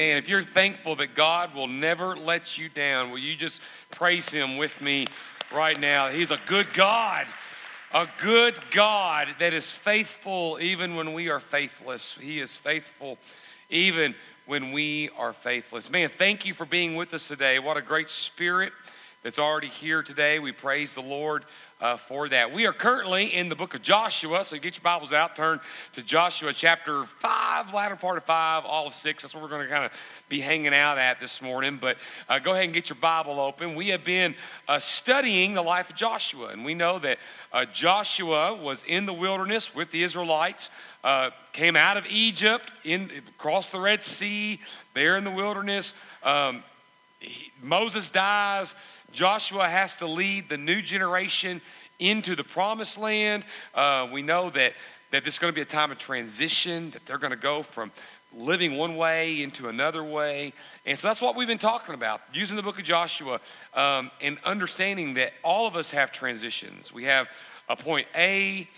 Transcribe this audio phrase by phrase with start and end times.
[0.00, 3.60] And if you're thankful that God will never let you down, will you just
[3.90, 5.08] praise Him with me
[5.52, 6.06] right now?
[6.06, 7.26] He's a good God,
[7.92, 12.16] a good God that is faithful even when we are faithless.
[12.20, 13.18] He is faithful
[13.70, 14.14] even
[14.46, 15.90] when we are faithless.
[15.90, 17.58] Man, thank you for being with us today.
[17.58, 18.72] What a great spirit
[19.24, 20.38] that's already here today.
[20.38, 21.44] We praise the Lord
[21.80, 22.52] uh, for that.
[22.52, 25.60] We are currently in the book of Joshua, so get your Bibles out, turn
[25.92, 29.22] to Joshua chapter 5, latter part of 5, all of 6.
[29.22, 29.92] That's where we're going to kind of
[30.28, 31.78] be hanging out at this morning.
[31.80, 31.96] But
[32.28, 33.76] uh, go ahead and get your Bible open.
[33.76, 34.34] We have been
[34.66, 37.18] uh, studying the life of Joshua, and we know that
[37.52, 40.70] uh, Joshua was in the wilderness with the Israelites.
[41.04, 44.60] Uh, came out of Egypt, in, across the Red Sea,
[44.94, 45.94] there in the wilderness.
[46.24, 46.64] Um,
[47.20, 48.74] he, Moses dies.
[49.12, 51.60] Joshua has to lead the new generation
[51.98, 53.44] into the promised land.
[53.74, 54.74] Uh, we know that,
[55.10, 57.62] that this is going to be a time of transition, that they're going to go
[57.62, 57.90] from
[58.36, 60.52] living one way into another way.
[60.84, 63.40] And so that's what we've been talking about, using the book of Joshua
[63.74, 66.92] um, and understanding that all of us have transitions.
[66.92, 67.28] We have
[67.68, 68.68] a point A,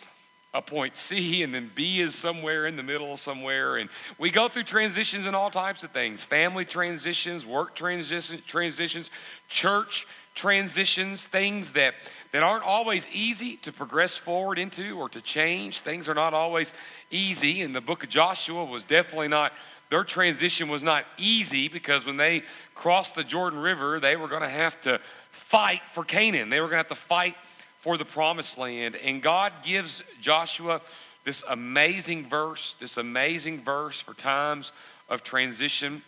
[0.55, 3.77] a point C, and then B is somewhere in the middle somewhere.
[3.77, 9.11] And we go through transitions in all types of things family transitions, work transition, transitions,
[9.49, 11.95] church transitions, things that,
[12.33, 15.81] that aren't always easy to progress forward into or to change.
[15.81, 16.73] Things are not always
[17.11, 17.63] easy.
[17.63, 19.53] And the book of Joshua was definitely not,
[19.91, 22.43] their transition was not easy because when they
[22.75, 26.49] crossed the Jordan River, they were going to have to fight for Canaan.
[26.49, 27.37] They were going to have to fight
[27.79, 28.97] for the promised land.
[28.97, 30.81] And God gives Joshua
[31.25, 34.73] this amazing verse, this amazing verse for times
[35.09, 36.03] of transition.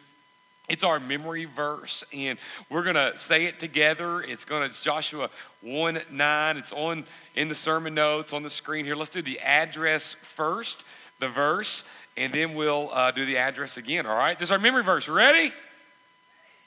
[0.68, 2.38] It's our memory verse, and
[2.70, 4.22] we're going to say it together.
[4.22, 5.28] It's going to it's Joshua
[5.60, 6.56] 1 9.
[6.56, 8.94] It's on in the sermon notes on the screen here.
[8.94, 10.84] Let's do the address first,
[11.18, 11.84] the verse,
[12.16, 14.06] and then we'll uh, do the address again.
[14.06, 14.38] All right?
[14.38, 15.08] This is our memory verse.
[15.08, 15.52] Ready?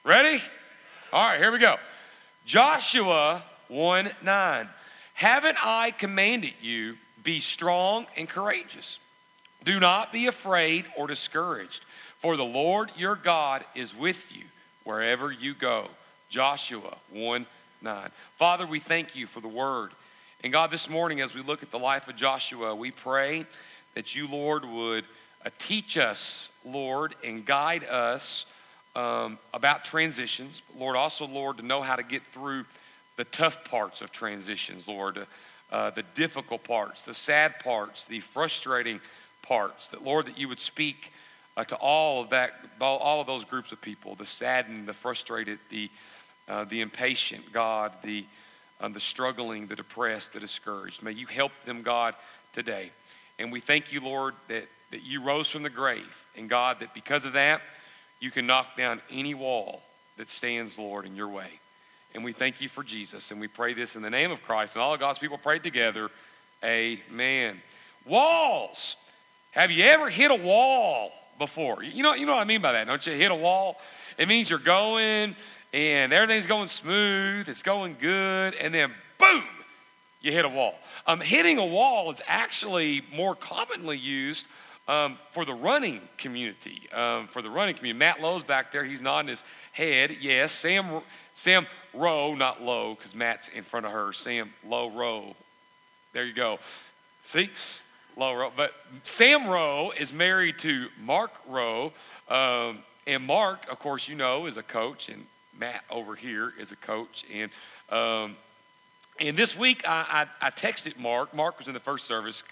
[0.03, 0.41] Ready?
[1.13, 1.77] All right, here we go.
[2.45, 4.69] Joshua 1 9.
[5.13, 8.99] Haven't I commanded you, be strong and courageous?
[9.63, 11.84] Do not be afraid or discouraged.
[12.25, 14.45] For the Lord your God is with you
[14.83, 15.89] wherever you go.
[16.27, 17.45] Joshua 1
[17.83, 18.09] 9.
[18.37, 19.91] Father, we thank you for the word.
[20.43, 23.45] And God, this morning, as we look at the life of Joshua, we pray
[23.93, 25.05] that you, Lord, would
[25.45, 28.47] uh, teach us, Lord, and guide us
[28.95, 30.63] um, about transitions.
[30.67, 32.65] But Lord, also, Lord, to know how to get through
[33.17, 35.27] the tough parts of transitions, Lord,
[35.71, 38.99] uh, the difficult parts, the sad parts, the frustrating
[39.43, 39.89] parts.
[39.89, 41.11] That, Lord, that you would speak
[41.57, 42.51] uh, to all of that,
[42.81, 45.89] all of those groups of people, the saddened, the frustrated, the,
[46.47, 48.25] uh, the impatient, God, the,
[48.81, 51.01] uh, the struggling, the depressed, the discouraged.
[51.01, 52.15] May you help them, God,
[52.53, 52.91] today.
[53.39, 56.25] And we thank you, Lord, that, that you rose from the grave.
[56.37, 57.61] And God, that because of that,
[58.19, 59.81] you can knock down any wall
[60.17, 61.59] that stands, Lord, in your way.
[62.13, 63.31] And we thank you for Jesus.
[63.31, 64.75] And we pray this in the name of Christ.
[64.75, 66.09] And all of God's people prayed together.
[66.63, 67.61] Amen.
[68.05, 68.95] Walls.
[69.51, 71.11] Have you ever hit a wall?
[71.37, 71.83] Before.
[71.83, 73.13] You know, you know what I mean by that, don't you?
[73.13, 73.77] Hit a wall.
[74.17, 75.35] It means you're going
[75.73, 79.43] and everything's going smooth, it's going good, and then boom,
[80.21, 80.75] you hit a wall.
[81.05, 84.47] Um, hitting a wall is actually more commonly used
[84.87, 86.83] um, for the running community.
[86.93, 88.85] Um, for the running community, Matt Lowe's back there.
[88.85, 89.43] He's nodding his
[89.73, 90.15] head.
[90.21, 91.01] Yes, Sam
[91.33, 94.13] Sam Rowe, not Lowe, because Matt's in front of her.
[94.13, 95.35] Sam Lowe Rowe.
[96.13, 96.59] There you go.
[97.21, 97.49] See,
[98.17, 101.91] Low But Sam Rowe is married to Mark Rowe.
[102.29, 105.25] Um, and Mark, of course, you know, is a coach, and
[105.59, 107.25] Matt over here is a coach.
[107.33, 107.51] And
[107.89, 108.35] um,
[109.19, 111.33] and this week, I, I, I, texted Mark.
[111.33, 112.43] Mark was in the first service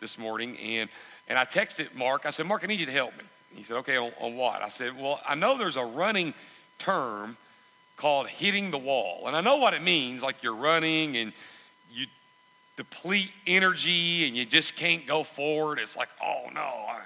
[0.00, 0.90] this morning, and
[1.28, 2.26] and I texted Mark.
[2.26, 3.24] I said, Mark, I need you to help me.
[3.54, 4.62] He said, Okay, on, on what?
[4.62, 6.34] I said, Well, I know there's a running
[6.78, 7.36] term
[7.96, 10.22] called hitting the wall, and I know what it means.
[10.22, 11.32] Like you're running and
[12.76, 15.78] deplete energy and you just can't go forward.
[15.78, 17.00] It's like, oh no, I,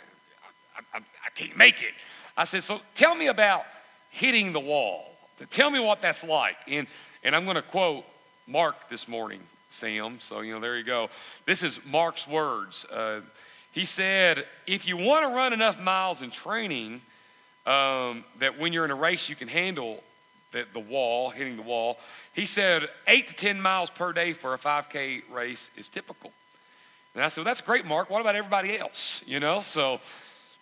[0.94, 1.92] I, I, can't make it.
[2.36, 3.64] I said, so tell me about
[4.10, 5.12] hitting the wall.
[5.50, 6.56] Tell me what that's like.
[6.68, 6.86] And,
[7.22, 8.04] and I'm going to quote
[8.46, 10.18] Mark this morning, Sam.
[10.20, 11.10] So, you know, there you go.
[11.44, 12.84] This is Mark's words.
[12.86, 13.20] Uh,
[13.72, 17.02] he said, if you want to run enough miles in training
[17.66, 20.02] um, that when you're in a race you can handle
[20.52, 21.98] the, the wall, hitting the wall,
[22.36, 26.30] he said eight to 10 miles per day for a 5K race is typical.
[27.14, 28.10] And I said, well, that's great, Mark.
[28.10, 29.24] What about everybody else?
[29.26, 30.00] You know, so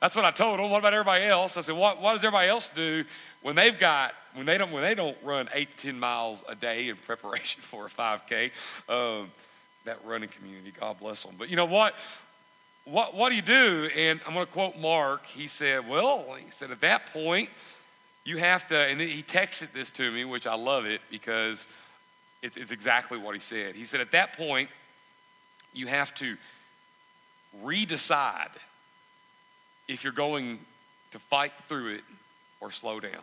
[0.01, 0.71] that's what I told him.
[0.71, 1.57] What about everybody else?
[1.57, 3.05] I said, what, what does everybody else do
[3.43, 6.55] when they've got, when they don't, when they don't run eight to 10 miles a
[6.55, 8.53] day in preparation for a 5K?
[8.89, 9.33] Um,
[9.85, 11.35] that running community, God bless them.
[11.37, 11.95] But you know what?
[12.85, 13.89] what, what do you do?
[13.97, 15.27] And I'm going to quote Mark.
[15.27, 17.49] He said, Well, he said, at that point,
[18.25, 21.67] you have to, and he texted this to me, which I love it because
[22.43, 23.75] it's, it's exactly what he said.
[23.75, 24.71] He said, At that point,
[25.73, 26.37] you have to
[27.63, 28.53] redecide
[29.89, 30.59] if you're going
[31.11, 32.05] to fight through it
[32.61, 33.23] or slow down.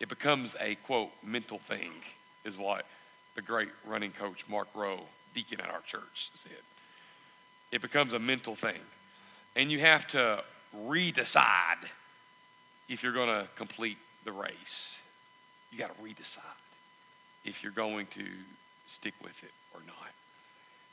[0.00, 1.92] It becomes a quote mental thing,
[2.44, 2.86] is what
[3.34, 5.00] the great running coach Mark Rowe,
[5.34, 6.52] deacon at our church, said.
[7.70, 8.80] It becomes a mental thing.
[9.54, 10.42] And you have to
[10.86, 11.86] redecide
[12.88, 15.02] if you're going to complete the race.
[15.70, 16.40] You got to redecide
[17.44, 18.24] if you're going to
[18.86, 19.96] stick with it or not.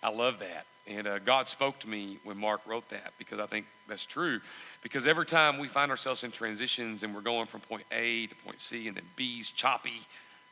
[0.01, 0.65] I love that.
[0.87, 4.39] And uh, God spoke to me when Mark wrote that because I think that's true.
[4.81, 8.35] Because every time we find ourselves in transitions and we're going from point A to
[8.35, 10.01] point C and then B's choppy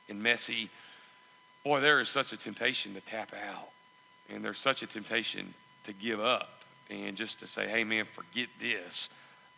[0.09, 0.69] and messy,
[1.63, 3.69] boy, there is such a temptation to tap out.
[4.29, 5.53] And there's such a temptation
[5.85, 9.09] to give up and just to say, hey, man, forget this.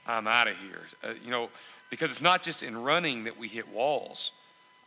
[0.10, 0.82] I'm out of here.
[1.04, 1.50] Uh, you know,
[1.90, 4.32] because it's not just in running that we hit walls.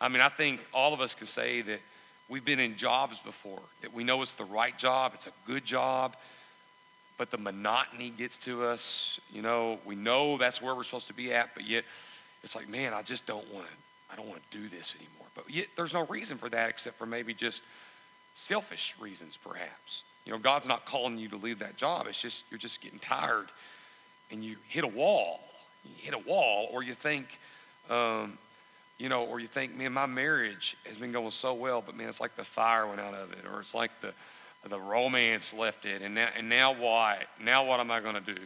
[0.01, 1.81] I mean, I think all of us can say that
[2.29, 5.65] we've been in jobs before, that we know it's the right job, it's a good
[5.65, 6.17] job,
[7.19, 9.21] but the monotony gets to us.
[9.33, 11.85] You know, we know that's where we're supposed to be at, but yet
[12.43, 13.73] it's like, man, I just don't want to,
[14.13, 15.29] I don't want to do this anymore.
[15.35, 17.63] But yet there's no reason for that except for maybe just
[18.35, 20.03] selfish reasons, perhaps.
[20.25, 22.07] You know, God's not calling you to leave that job.
[22.09, 23.49] It's just, you're just getting tired
[24.32, 25.40] and you hit a wall.
[25.84, 27.38] You hit a wall, or you think,
[27.90, 28.38] um,
[28.99, 32.08] you know, or you think, man, my marriage has been going so well, but man,
[32.08, 34.12] it's like the fire went out of it, or it's like the,
[34.69, 37.19] the romance left it, and now, and now what?
[37.43, 38.40] Now what am I going to do?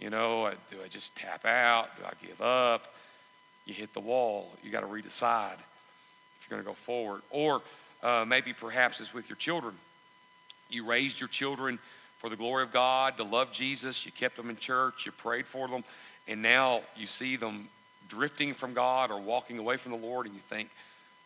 [0.00, 1.88] You know, do I just tap out?
[1.96, 2.94] Do I give up?
[3.64, 4.50] You hit the wall.
[4.62, 7.22] You got to redecide if you're going to go forward.
[7.30, 7.62] Or
[8.02, 9.74] uh, maybe perhaps it's with your children.
[10.68, 11.78] You raised your children
[12.24, 14.06] for the glory of God, to love Jesus.
[14.06, 15.04] You kept them in church.
[15.04, 15.84] You prayed for them.
[16.26, 17.68] And now you see them
[18.08, 20.70] drifting from God or walking away from the Lord, and you think,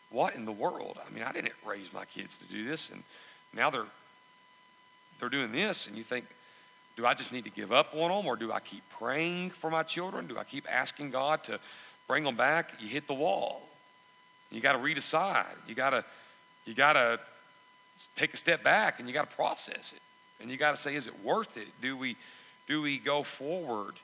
[0.09, 0.99] what in the world?
[0.99, 3.01] I mean, I didn't raise my kids to do this, and
[3.53, 3.85] now they're
[5.21, 6.25] they're doing this, and you think,
[6.97, 9.69] do I just need to give up on them, or do I keep praying for
[9.69, 10.27] my children?
[10.27, 11.61] Do I keep asking God to
[12.09, 12.73] bring them back?
[12.77, 13.61] You hit the wall.
[14.51, 15.45] You got to redecide.
[15.65, 16.03] You got to
[16.65, 17.21] you got to
[18.17, 20.01] take a step back, and you got to process it,
[20.41, 21.67] and you got to say, is it worth it?
[21.81, 22.15] Do we
[22.67, 23.95] do we go forward?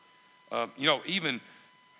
[0.52, 1.40] Um, you know, even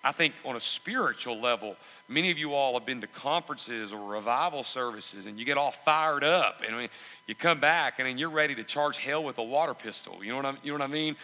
[0.02, 1.76] I think on a spiritual level,
[2.08, 5.70] many of you all have been to conferences or revival services and you get all
[5.70, 6.88] fired up and I mean,
[7.26, 10.24] you come back and then you're ready to charge hell with a water pistol.
[10.24, 11.16] You know what I, you know what I mean?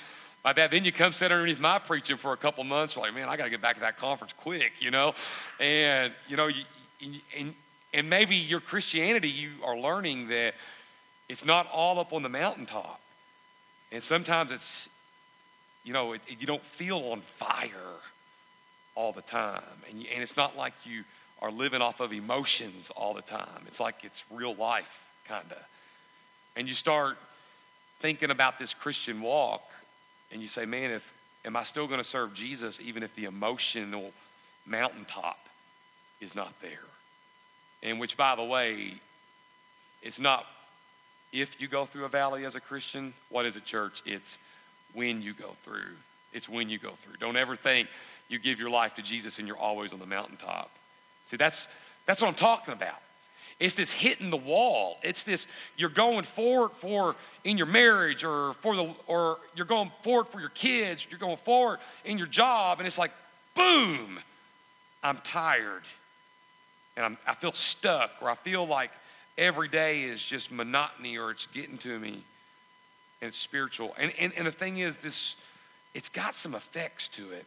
[0.44, 0.70] Like that.
[0.70, 2.96] Then you come sit underneath my preaching for a couple months.
[2.96, 5.14] You're like, man, I got to get back to that conference quick, you know?
[5.60, 6.64] And, you know, you,
[7.38, 7.54] and,
[7.94, 10.54] and maybe your Christianity, you are learning that
[11.28, 13.00] it's not all up on the mountaintop.
[13.92, 14.88] And sometimes it's,
[15.84, 17.70] you know, it, you don't feel on fire
[18.94, 19.62] all the time.
[19.88, 21.04] And, you, and it's not like you
[21.42, 23.64] are living off of emotions all the time.
[23.66, 25.58] It's like it's real life, kind of.
[26.56, 27.18] And you start
[28.00, 29.62] thinking about this Christian walk,
[30.32, 31.12] and you say, man, if
[31.44, 34.12] am I still going to serve Jesus even if the emotional
[34.66, 35.38] mountaintop
[36.20, 36.70] is not there?
[37.82, 38.94] And which, by the way,
[40.02, 40.46] it's not
[41.32, 43.14] if you go through a valley as a Christian.
[43.30, 44.02] What is it, church?
[44.04, 44.38] It's
[44.92, 45.96] when you go through.
[46.32, 47.14] It's when you go through.
[47.18, 47.88] Don't ever think
[48.28, 50.70] you give your life to Jesus and you're always on the mountaintop.
[51.24, 51.68] See, that's,
[52.06, 53.00] that's what I'm talking about.
[53.60, 54.98] It's this hitting the wall.
[55.02, 55.46] It's this
[55.76, 60.40] you're going forward for in your marriage or for the or you're going forward for
[60.40, 63.12] your kids, you're going forward in your job, and it's like,
[63.54, 64.18] boom,
[65.02, 65.82] I'm tired.
[66.96, 68.90] And I'm, I feel stuck, or I feel like
[69.38, 72.24] every day is just monotony or it's getting to me
[73.20, 73.94] and it's spiritual.
[73.98, 75.36] And, and, and the thing is, this
[75.94, 77.46] it's got some effects to it.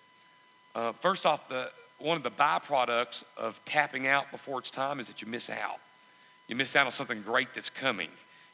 [0.75, 5.08] Uh, first off, the, one of the byproducts of tapping out before it's time is
[5.08, 5.80] that you miss out.
[6.48, 8.10] You miss out on something great that's coming.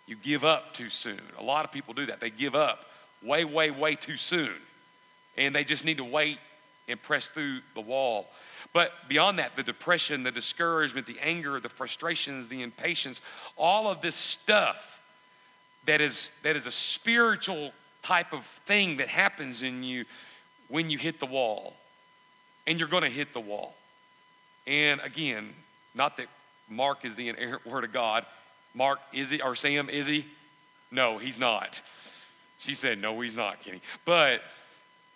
[0.07, 1.19] You give up too soon.
[1.37, 2.19] A lot of people do that.
[2.19, 2.85] They give up
[3.21, 4.53] way, way, way too soon.
[5.37, 6.37] And they just need to wait
[6.87, 8.27] and press through the wall.
[8.73, 13.21] But beyond that, the depression, the discouragement, the anger, the frustrations, the impatience,
[13.57, 15.01] all of this stuff
[15.85, 20.05] that is, that is a spiritual type of thing that happens in you
[20.67, 21.73] when you hit the wall
[22.67, 23.73] and you're going to hit the wall.
[24.67, 25.49] And again,
[25.95, 26.27] not that
[26.69, 28.25] Mark is the inerrant word of God.
[28.73, 30.25] Mark, is he, or Sam, is he?
[30.91, 31.81] No, he's not.
[32.57, 33.81] She said, no, he's not, Kenny.
[34.05, 34.41] But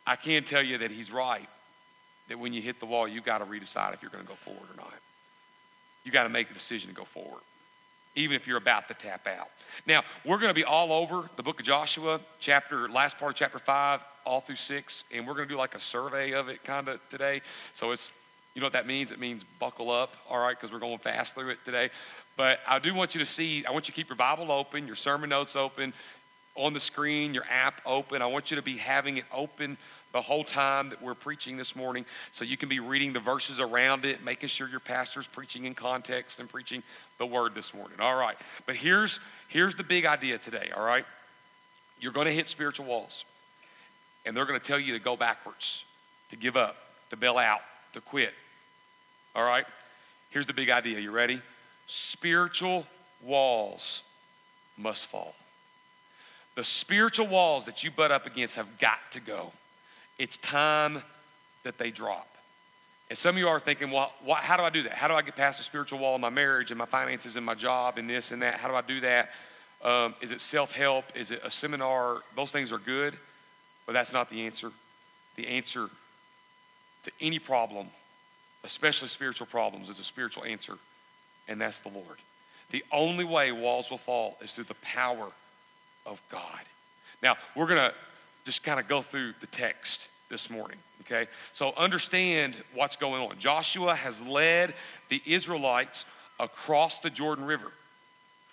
[0.06, 1.48] I can tell you that he's right.
[2.28, 4.36] That when you hit the wall, you've got to redecide if you're going to go
[4.36, 4.94] forward or not.
[6.04, 7.42] You've got to make a decision to go forward.
[8.16, 9.50] even if you're about to tap out.
[9.86, 13.36] Now, we're going to be all over the book of Joshua, chapter, last part of
[13.36, 16.64] chapter five, all through six, and we're going to do like a survey of it
[16.64, 17.42] kind of today.
[17.74, 18.12] So it's,
[18.54, 19.12] you know what that means?
[19.12, 21.90] It means buckle up, all right, because we're going fast through it today.
[22.38, 24.88] But I do want you to see, I want you to keep your Bible open,
[24.88, 25.94] your sermon notes open,
[26.56, 28.22] on the screen, your app open.
[28.22, 29.78] I want you to be having it open
[30.16, 33.60] the whole time that we're preaching this morning so you can be reading the verses
[33.60, 36.82] around it, making sure your pastor's preaching in context and preaching
[37.18, 38.00] the word this morning.
[38.00, 38.38] All right.
[38.66, 39.20] But here's
[39.50, 41.04] here's the big idea today, all right?
[42.00, 43.26] You're going to hit spiritual walls.
[44.26, 45.84] And they're going to tell you to go backwards,
[46.30, 46.78] to give up,
[47.10, 47.60] to bail out,
[47.92, 48.34] to quit.
[49.36, 49.66] All right?
[50.30, 50.98] Here's the big idea.
[50.98, 51.42] You ready?
[51.88, 52.88] Spiritual
[53.22, 54.02] walls
[54.78, 55.36] must fall.
[56.56, 59.52] The spiritual walls that you butt up against have got to go.
[60.18, 61.02] It's time
[61.64, 62.28] that they drop.
[63.10, 64.94] And some of you are thinking, well, what, how do I do that?
[64.94, 67.46] How do I get past the spiritual wall in my marriage and my finances and
[67.46, 68.56] my job and this and that?
[68.56, 69.32] How do I do that?
[69.84, 71.06] Um, is it self help?
[71.16, 72.22] Is it a seminar?
[72.36, 73.16] Those things are good,
[73.86, 74.72] but that's not the answer.
[75.36, 75.90] The answer
[77.04, 77.88] to any problem,
[78.64, 80.74] especially spiritual problems, is a spiritual answer,
[81.48, 82.18] and that's the Lord.
[82.72, 85.28] The only way walls will fall is through the power
[86.06, 86.62] of God.
[87.22, 87.94] Now, we're going to
[88.46, 91.28] just kind of go through the text this morning, okay?
[91.54, 93.38] So understand what's going on.
[93.38, 94.74] Joshua has led
[95.10, 96.06] the Israelites
[96.40, 97.72] across the Jordan River.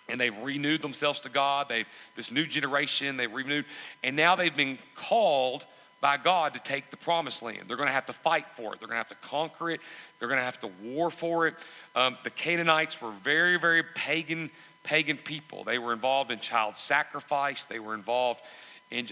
[0.09, 1.69] And they've renewed themselves to God.
[1.69, 3.65] They've this new generation, they've renewed,
[4.03, 5.65] and now they've been called
[6.01, 7.63] by God to take the promised land.
[7.69, 8.81] They're going to have to fight for it.
[8.81, 9.81] They're going to have to conquer it.
[10.19, 11.55] They're going to have to war for it.
[11.95, 14.51] Um, the Canaanites were very, very pagan,
[14.83, 15.63] pagan people.
[15.63, 17.65] They were involved in child sacrifice.
[17.67, 18.41] They were involved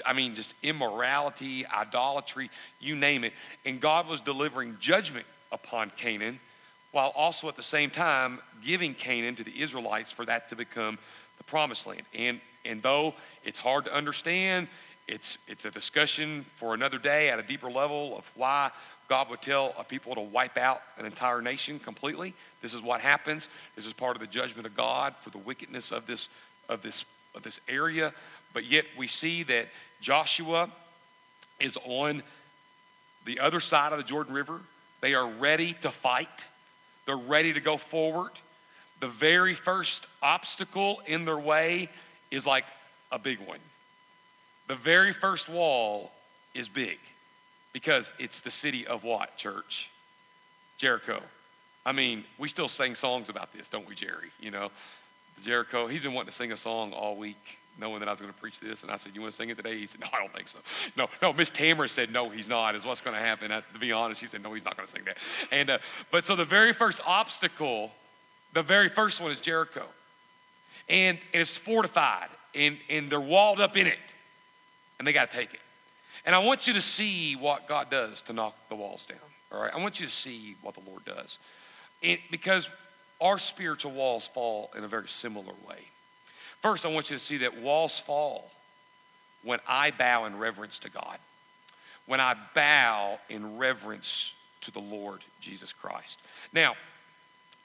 [0.04, 3.32] I mean, just immorality, idolatry, you name it.
[3.64, 6.40] And God was delivering judgment upon Canaan
[6.92, 10.98] while also at the same time giving Canaan to the Israelites for that to become
[11.38, 12.02] the promised land.
[12.14, 14.68] And, and though it's hard to understand,
[15.08, 18.70] it's, it's a discussion for another day at a deeper level of why
[19.08, 22.32] God would tell a people to wipe out an entire nation completely.
[22.62, 23.48] This is what happens.
[23.74, 26.28] This is part of the judgment of God for the wickedness of this,
[26.68, 28.12] of this, of this area.
[28.52, 29.68] But yet we see that
[30.00, 30.70] Joshua
[31.58, 32.22] is on
[33.24, 34.60] the other side of the Jordan River.
[35.00, 36.48] They are ready to fight,
[37.06, 38.32] they're ready to go forward.
[39.00, 41.88] The very first obstacle in their way
[42.30, 42.66] is like
[43.10, 43.58] a big one.
[44.66, 46.12] The very first wall
[46.54, 46.98] is big
[47.72, 49.90] because it's the city of what, church?
[50.76, 51.22] Jericho.
[51.86, 54.30] I mean, we still sing songs about this, don't we, Jerry?
[54.38, 54.70] You know,
[55.42, 55.86] Jericho.
[55.86, 58.38] He's been wanting to sing a song all week knowing that I was going to
[58.38, 58.82] preach this.
[58.82, 59.78] And I said, You want to sing it today?
[59.78, 60.58] He said, No, I don't think so.
[60.96, 63.52] No, no, Miss Tamara said, No, he's not, is what's going to happen.
[63.52, 65.18] I, to be honest, she said, No, he's not going to sing that.
[65.50, 65.78] And, uh,
[66.10, 67.92] but so the very first obstacle,
[68.52, 69.84] the very first one is Jericho.
[70.88, 73.98] And, and it's fortified, and, and they're walled up in it,
[74.98, 75.60] and they got to take it.
[76.26, 79.18] And I want you to see what God does to knock the walls down.
[79.52, 79.72] All right?
[79.74, 81.38] I want you to see what the Lord does.
[82.02, 82.68] And because
[83.20, 85.78] our spiritual walls fall in a very similar way.
[86.62, 88.50] First, I want you to see that walls fall
[89.42, 91.18] when I bow in reverence to God,
[92.06, 96.20] when I bow in reverence to the Lord Jesus Christ.
[96.52, 96.74] Now,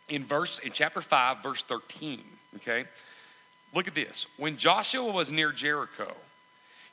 [0.08, 2.24] in verse in chapter 5 verse 13,
[2.58, 2.86] okay?
[3.74, 4.28] Look at this.
[4.38, 6.14] When Joshua was near Jericho,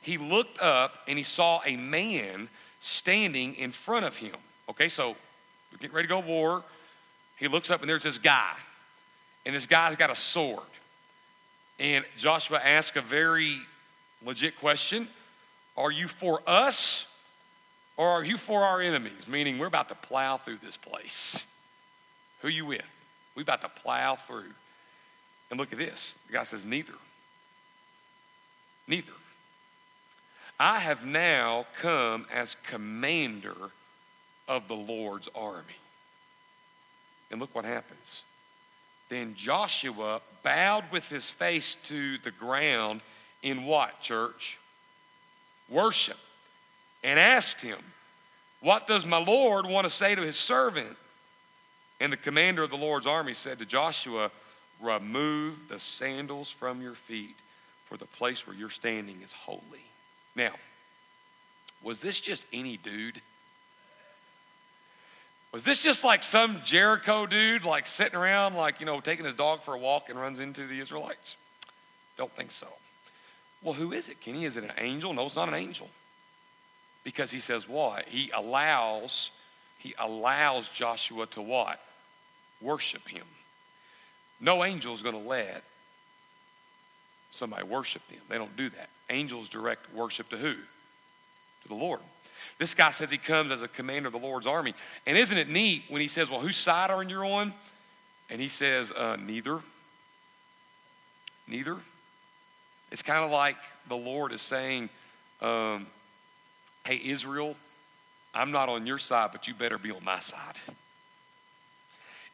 [0.01, 2.49] he looked up and he saw a man
[2.81, 4.35] standing in front of him.
[4.69, 5.15] Okay, so
[5.71, 6.63] we're getting ready to go war.
[7.37, 8.53] He looks up and there's this guy.
[9.45, 10.63] And this guy's got a sword.
[11.79, 13.57] And Joshua asked a very
[14.25, 15.07] legit question
[15.75, 17.09] Are you for us
[17.97, 19.27] or are you for our enemies?
[19.27, 21.45] Meaning, we're about to plow through this place.
[22.41, 22.85] Who you with?
[23.35, 24.51] We're about to plow through.
[25.49, 26.17] And look at this.
[26.27, 26.93] The guy says, Neither.
[28.87, 29.13] Neither.
[30.59, 33.55] I have now come as commander
[34.47, 35.63] of the Lord's army.
[37.31, 38.23] And look what happens.
[39.13, 43.01] Then Joshua bowed with his face to the ground
[43.43, 44.57] in what, church?
[45.69, 46.17] Worship.
[47.03, 47.77] And asked him,
[48.59, 50.97] What does my Lord want to say to his servant?
[51.99, 54.31] And the commander of the Lord's army said to Joshua,
[54.81, 57.35] Remove the sandals from your feet,
[57.85, 59.85] for the place where you're standing is holy.
[60.35, 60.53] Now,
[61.83, 63.21] was this just any dude?
[65.53, 69.35] Was this just like some Jericho dude, like sitting around, like, you know, taking his
[69.35, 71.37] dog for a walk and runs into the Israelites?
[72.17, 72.67] Don't think so.
[73.61, 74.45] Well, who is it, Kenny?
[74.45, 75.13] Is it an angel?
[75.13, 75.89] No, it's not an angel.
[77.03, 78.05] Because he says what?
[78.09, 79.29] He allows,
[79.77, 81.79] he allows Joshua to what?
[82.59, 83.25] Worship him.
[84.41, 85.63] No angel is going to let
[87.29, 88.19] somebody worship them.
[88.27, 88.89] They don't do that.
[89.11, 90.53] Angels direct worship to who?
[90.53, 91.99] To the Lord.
[92.59, 94.73] This guy says he comes as a commander of the Lord's army.
[95.05, 97.53] And isn't it neat when he says, Well, whose side are you on?
[98.29, 99.59] And he says, uh, Neither.
[101.47, 101.77] Neither.
[102.91, 103.57] It's kind of like
[103.89, 104.89] the Lord is saying,
[105.41, 105.87] um,
[106.85, 107.55] Hey, Israel,
[108.33, 110.55] I'm not on your side, but you better be on my side.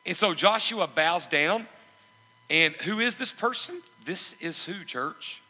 [0.05, 1.67] And so Joshua bows down.
[2.49, 3.79] And who is this person?
[4.05, 5.41] This is who, church?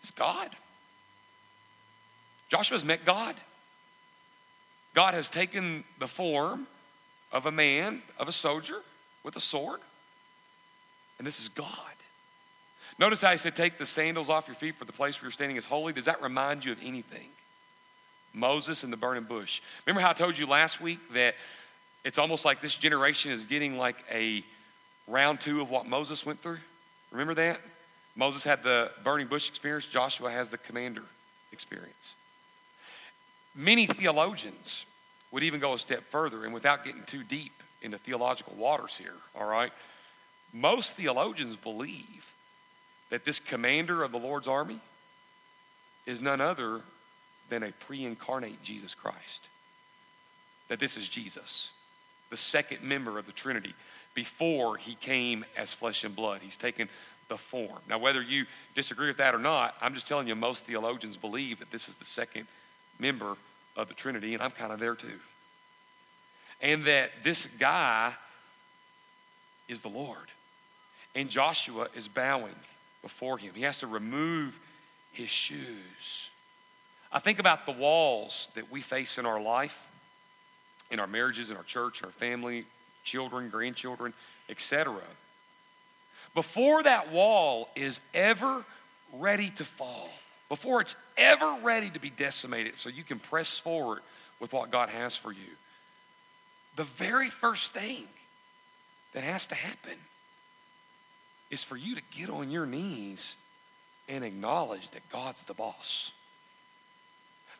[0.00, 0.48] It's God.
[2.48, 3.36] Joshua's met God.
[4.94, 6.66] God has taken the form
[7.32, 8.76] of a man, of a soldier
[9.22, 9.80] with a sword,
[11.18, 11.68] and this is God.
[12.98, 15.32] Notice how he said, Take the sandals off your feet, for the place where you're
[15.32, 15.92] standing is holy.
[15.92, 17.28] Does that remind you of anything?
[18.32, 19.60] Moses and the burning bush.
[19.86, 21.34] Remember how I told you last week that
[22.04, 24.44] it's almost like this generation is getting like a
[25.06, 26.58] round two of what Moses went through?
[27.10, 27.60] Remember that?
[28.16, 31.02] Moses had the burning bush experience, Joshua has the commander
[31.52, 32.14] experience.
[33.54, 34.86] Many theologians
[35.30, 37.52] would even go a step further, and without getting too deep
[37.82, 39.72] into theological waters here, all right,
[40.52, 42.34] most theologians believe
[43.10, 44.80] that this commander of the Lord's army
[46.06, 46.80] is none other
[47.48, 49.48] than a pre incarnate Jesus Christ.
[50.68, 51.70] That this is Jesus,
[52.30, 53.74] the second member of the Trinity,
[54.14, 56.40] before he came as flesh and blood.
[56.42, 56.88] He's taken
[57.28, 57.78] the form.
[57.88, 61.58] Now, whether you disagree with that or not, I'm just telling you, most theologians believe
[61.58, 62.46] that this is the second
[63.00, 63.36] member
[63.76, 65.18] of the Trinity, and I'm kind of there too.
[66.60, 68.12] And that this guy
[69.68, 70.28] is the Lord.
[71.14, 72.54] And Joshua is bowing
[73.02, 73.52] before him.
[73.54, 74.60] He has to remove
[75.12, 76.30] his shoes.
[77.12, 79.88] I think about the walls that we face in our life,
[80.90, 82.64] in our marriages, in our church, our family,
[83.02, 84.12] children, grandchildren,
[84.48, 85.00] etc.
[86.34, 88.64] Before that wall is ever
[89.12, 90.10] ready to fall,
[90.50, 94.00] before it's ever ready to be decimated so you can press forward
[94.40, 95.38] with what God has for you.
[96.76, 98.04] The very first thing
[99.14, 99.96] that has to happen
[101.50, 103.36] is for you to get on your knees
[104.08, 106.10] and acknowledge that God's the boss.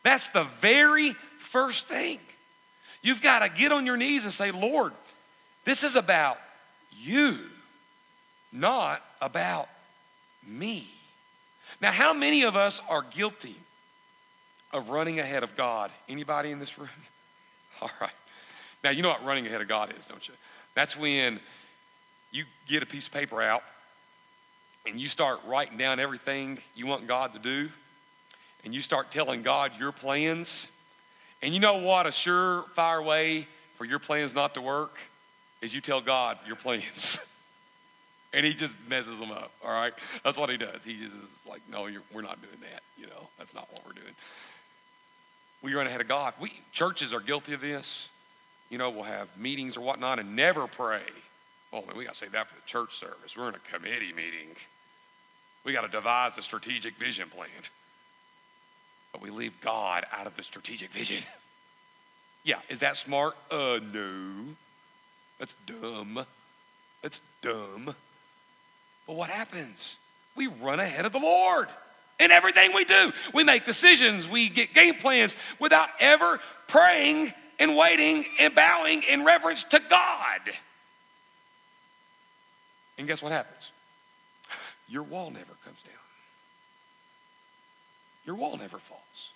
[0.03, 2.19] That's the very first thing.
[3.01, 4.91] You've got to get on your knees and say, Lord,
[5.63, 6.37] this is about
[6.91, 7.39] you,
[8.51, 9.69] not about
[10.45, 10.87] me.
[11.79, 13.55] Now, how many of us are guilty
[14.71, 15.91] of running ahead of God?
[16.09, 16.89] Anybody in this room?
[17.81, 18.11] All right.
[18.83, 20.33] Now, you know what running ahead of God is, don't you?
[20.73, 21.39] That's when
[22.31, 23.63] you get a piece of paper out
[24.85, 27.69] and you start writing down everything you want God to do,
[28.63, 30.71] and you start telling God your plans.
[31.41, 32.05] And you know what?
[32.05, 34.97] A surefire way for your plans not to work
[35.61, 37.27] is you tell God your plans.
[38.33, 39.51] and he just messes them up.
[39.63, 40.83] All right, that's what he does.
[40.83, 42.81] He just is like, no, we're not doing that.
[42.97, 44.13] You know, that's not what we're doing.
[45.61, 46.33] We run ahead of God.
[46.39, 48.09] We churches are guilty of this.
[48.69, 51.01] You know, we'll have meetings or whatnot and never pray.
[51.73, 53.37] Oh man, we got to say that for the church service.
[53.37, 54.55] We're in a committee meeting.
[55.63, 57.49] We got to devise a strategic vision plan.
[59.11, 61.23] But we leave God out of the strategic vision.
[62.43, 63.37] Yeah, is that smart?
[63.51, 64.55] Uh, no.
[65.37, 66.25] That's dumb.
[67.03, 67.93] That's dumb.
[69.07, 69.99] But what happens?
[70.35, 71.67] We run ahead of the Lord
[72.19, 73.11] in everything we do.
[73.33, 79.25] We make decisions, we get game plans without ever praying and waiting and bowing in
[79.25, 80.41] reverence to God.
[82.97, 83.71] And guess what happens?
[84.87, 85.93] Your wall never comes down.
[88.25, 89.31] Your wall never falls.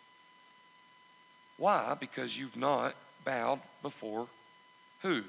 [1.58, 1.96] Why?
[2.00, 4.28] Because you've not bowed before
[5.02, 5.24] who?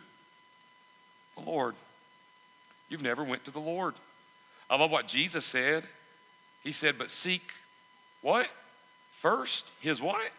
[1.37, 1.75] The Lord.
[2.89, 3.95] You've never went to the Lord.
[4.69, 5.85] I love what Jesus said.
[6.63, 7.53] He said, but seek
[8.23, 8.49] what?
[9.13, 10.31] First, his what?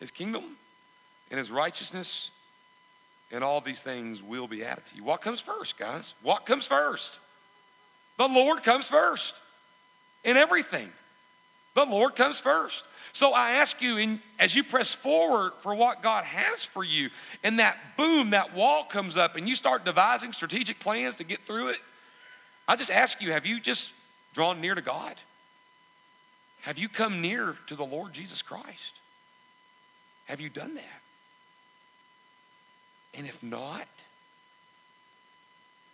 [0.00, 0.44] His kingdom
[1.30, 2.30] and his righteousness,
[3.30, 5.04] and all these things will be added to you.
[5.04, 6.14] What comes first, guys?
[6.22, 7.18] What comes first?
[8.16, 9.34] The Lord comes first
[10.24, 10.90] in everything.
[11.74, 12.84] The Lord comes first.
[13.12, 17.10] So I ask you, in, as you press forward for what God has for you,
[17.42, 21.40] and that boom, that wall comes up, and you start devising strategic plans to get
[21.46, 21.78] through it,
[22.68, 23.94] I just ask you, have you just
[24.34, 25.14] drawn near to God?
[26.60, 28.92] Have you come near to the Lord Jesus Christ?
[30.26, 31.02] Have you done that?
[33.14, 33.88] And if not,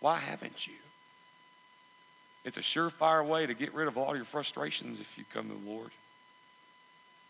[0.01, 0.73] why haven't you?
[2.43, 5.55] It's a surefire way to get rid of all your frustrations if you come to
[5.55, 5.91] the Lord.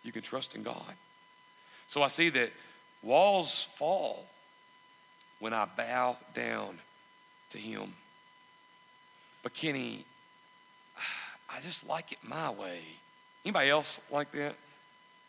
[0.03, 0.93] You can trust in God.
[1.87, 2.51] So I see that
[3.03, 4.25] walls fall
[5.39, 6.79] when I bow down
[7.51, 7.93] to Him.
[9.45, 10.03] But Kenny,
[11.47, 12.79] I just like it my way.
[13.45, 14.55] Anybody else like that?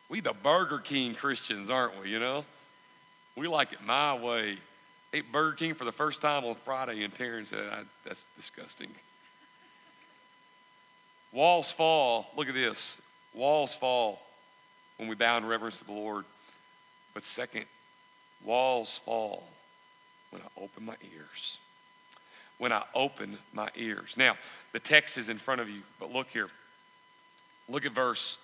[0.09, 2.47] We the Burger King Christians, aren't we, you know?
[3.37, 4.57] We like it my way.
[5.13, 7.71] Ate Burger King for the first time on Friday, and Terrence said,
[8.07, 8.89] That's disgusting.
[11.31, 12.29] Walls fall.
[12.39, 12.99] Look at this.
[13.35, 14.23] Walls fall
[14.97, 16.25] when we bow in reverence to the Lord.
[17.13, 17.67] But second,
[18.43, 19.47] walls fall
[20.31, 21.59] when I open my ears.
[22.59, 24.15] When I open my ears.
[24.17, 24.37] Now,
[24.73, 26.49] the text is in front of you, but look here.
[27.69, 28.39] Look at verse.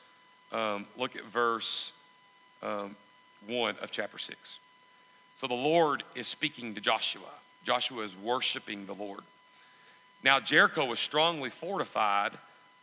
[0.52, 1.92] Um, look at verse
[2.62, 2.94] um,
[3.46, 4.58] one of chapter six.
[5.36, 7.22] So the Lord is speaking to Joshua.
[7.64, 9.20] Joshua is worshiping the Lord.
[10.22, 12.32] Now Jericho was strongly fortified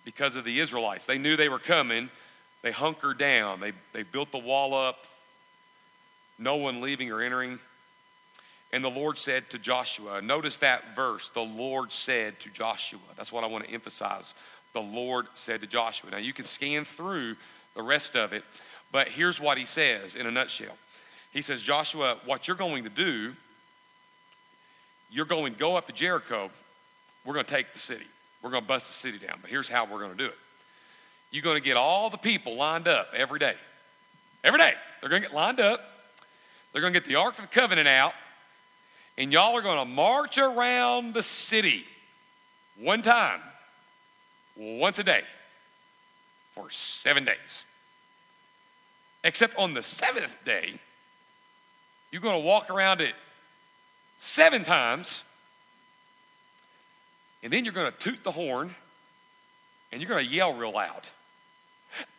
[0.05, 1.05] because of the Israelites.
[1.05, 2.09] They knew they were coming.
[2.61, 3.59] They hunkered down.
[3.59, 5.05] They, they built the wall up.
[6.37, 7.59] No one leaving or entering.
[8.71, 12.99] And the Lord said to Joshua, notice that verse, the Lord said to Joshua.
[13.17, 14.35] That's what I want to emphasize.
[14.73, 16.11] The Lord said to Joshua.
[16.11, 17.35] Now you can scan through
[17.75, 18.43] the rest of it,
[18.91, 20.77] but here's what he says in a nutshell.
[21.31, 23.33] He says, Joshua, what you're going to do,
[25.11, 26.51] you're going to go up to Jericho.
[27.25, 28.05] We're going to take the city.
[28.41, 29.37] We're going to bust the city down.
[29.41, 30.37] But here's how we're going to do it.
[31.31, 33.55] You're going to get all the people lined up every day.
[34.43, 34.73] Every day.
[35.01, 35.81] They're going to get lined up.
[36.71, 38.13] They're going to get the Ark of the Covenant out.
[39.19, 41.85] And y'all are going to march around the city
[42.79, 43.41] one time,
[44.55, 45.23] once a day,
[46.55, 47.65] for seven days.
[49.25, 50.71] Except on the seventh day,
[52.11, 53.13] you're going to walk around it
[54.19, 55.21] seven times,
[57.43, 58.73] and then you're going to toot the horn,
[59.91, 61.09] and you're going to yell real loud,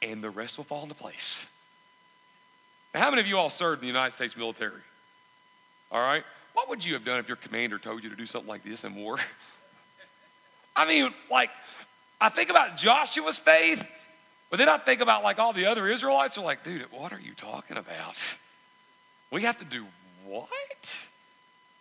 [0.03, 1.47] and the rest will fall into place.
[2.93, 4.83] Now, how many of you all served in the United States military?
[5.91, 6.25] All right?
[6.53, 8.85] What would you have done if your commander told you to do something like this
[8.85, 9.19] in war?
[10.77, 11.51] I mean, like,
[12.21, 13.89] I think about Joshua's faith,
[14.51, 17.21] but then I think about like all the other Israelites are like, dude, what are
[17.21, 18.37] you talking about?
[19.31, 19.85] We have to do
[20.27, 21.09] what?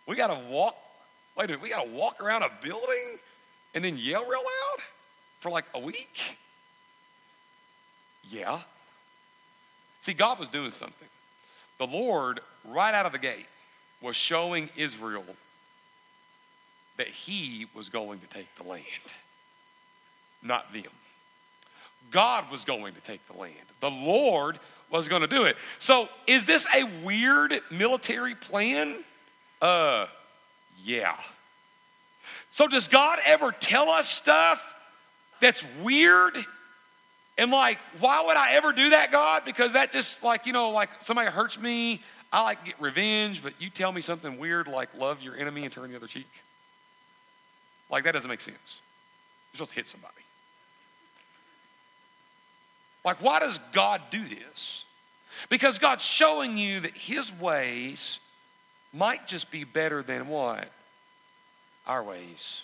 [0.06, 0.76] We got to walk,
[1.36, 3.18] wait a minute, we got to walk around a building
[3.74, 4.82] and then yell real loud
[5.40, 6.36] for like a week?
[8.28, 8.58] Yeah.
[10.00, 11.08] See, God was doing something.
[11.78, 13.46] The Lord, right out of the gate,
[14.00, 15.24] was showing Israel
[16.96, 18.84] that he was going to take the land,
[20.42, 20.84] not them.
[22.10, 23.54] God was going to take the land.
[23.80, 24.58] The Lord
[24.90, 25.56] was going to do it.
[25.78, 28.96] So, is this a weird military plan?
[29.62, 30.06] Uh,
[30.84, 31.16] yeah.
[32.52, 34.74] So, does God ever tell us stuff
[35.40, 36.36] that's weird?
[37.38, 39.42] And like, why would I ever do that, God?
[39.46, 43.42] Because that just like, you know, like somebody hurts me, I like to get revenge,
[43.42, 46.28] but you tell me something weird like love your enemy and turn the other cheek.
[47.90, 48.80] Like, that doesn't make sense.
[49.52, 50.14] You're supposed to hit somebody.
[53.04, 54.84] Like, why does God do this?
[55.48, 58.20] Because God's showing you that His ways
[58.92, 60.70] might just be better than what?
[61.86, 62.62] Our ways.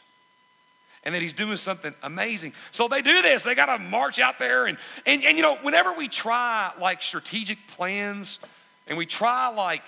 [1.02, 2.52] And that He's doing something amazing.
[2.70, 3.42] So they do this.
[3.42, 4.66] They got to march out there.
[4.66, 8.38] And, and, and, you know, whenever we try like strategic plans
[8.87, 9.85] and we try like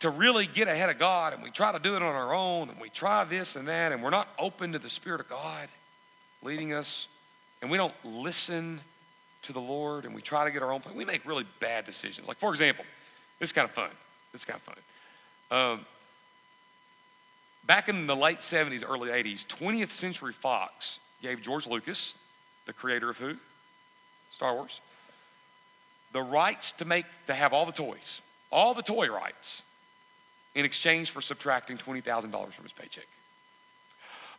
[0.00, 2.68] to really get ahead of God and we try to do it on our own
[2.68, 5.68] and we try this and that and we're not open to the Spirit of God
[6.42, 7.08] leading us
[7.60, 8.80] and we don't listen
[9.42, 11.84] to the Lord and we try to get our own plan, we make really bad
[11.84, 12.28] decisions.
[12.28, 12.84] Like, for example,
[13.38, 13.90] this is kind of fun.
[14.32, 14.76] This is kind of fun.
[15.50, 15.86] Um,
[17.66, 22.16] back in the late 70s, early 80s, 20th Century Fox gave George Lucas,
[22.66, 23.36] the creator of who?
[24.30, 24.80] Star Wars,
[26.18, 29.62] the rights to make, to have all the toys, all the toy rights,
[30.56, 33.06] in exchange for subtracting $20,000 from his paycheck.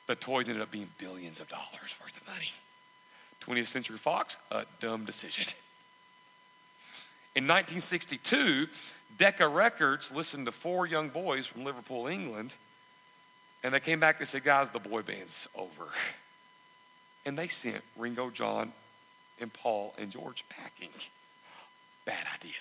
[0.06, 2.52] The toys ended up being billions of dollars worth of money.
[3.46, 5.46] 20th Century Fox, a dumb decision.
[7.34, 8.68] In 1962,
[9.18, 12.54] Decca Records listened to four young boys from Liverpool, England,
[13.64, 15.86] and they came back and said, Guys, the boy band's over.
[17.26, 18.74] And they sent Ringo, John,
[19.40, 20.90] and Paul and George packing.
[22.10, 22.54] Bad idea,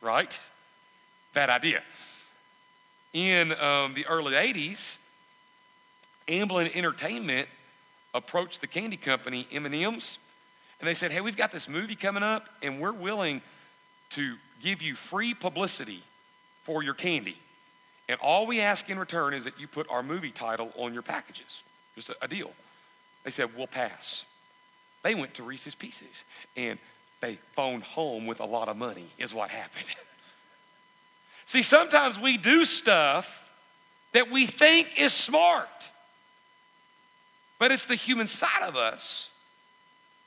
[0.00, 0.40] right?
[1.34, 1.82] Bad idea.
[3.12, 4.96] In um, the early 80s,
[6.26, 7.50] Amblin Entertainment
[8.14, 10.18] approached the candy company M&M's
[10.80, 13.42] and they said, "Hey, we've got this movie coming up and we're willing
[14.12, 16.02] to give you free publicity
[16.62, 17.36] for your candy.
[18.08, 21.02] And all we ask in return is that you put our movie title on your
[21.02, 21.62] packages.
[21.94, 22.52] Just a, a deal."
[23.24, 24.24] They said, "We'll pass."
[25.02, 26.24] They went to Reese's Pieces
[26.56, 26.78] and
[27.22, 29.86] they phoned home with a lot of money is what happened.
[31.46, 33.50] See, sometimes we do stuff
[34.12, 35.68] that we think is smart.
[37.58, 39.30] But it's the human side of us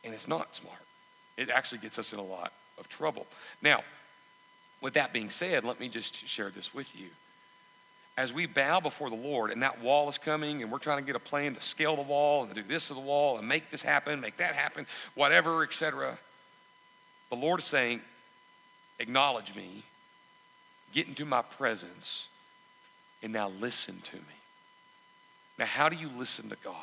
[0.03, 0.79] And it's not smart.
[1.35, 3.27] It actually gets us in a lot of trouble.
[3.61, 3.83] Now,
[4.81, 7.07] with that being said, let me just share this with you.
[8.17, 11.03] As we bow before the Lord and that wall is coming and we're trying to
[11.03, 13.69] get a plan to scale the wall and do this to the wall and make
[13.71, 16.17] this happen, make that happen, whatever, etc.
[17.29, 18.01] The Lord is saying,
[18.99, 19.83] acknowledge me,
[20.93, 22.27] get into my presence,
[23.23, 24.21] and now listen to me.
[25.57, 26.75] Now, how do you listen to God?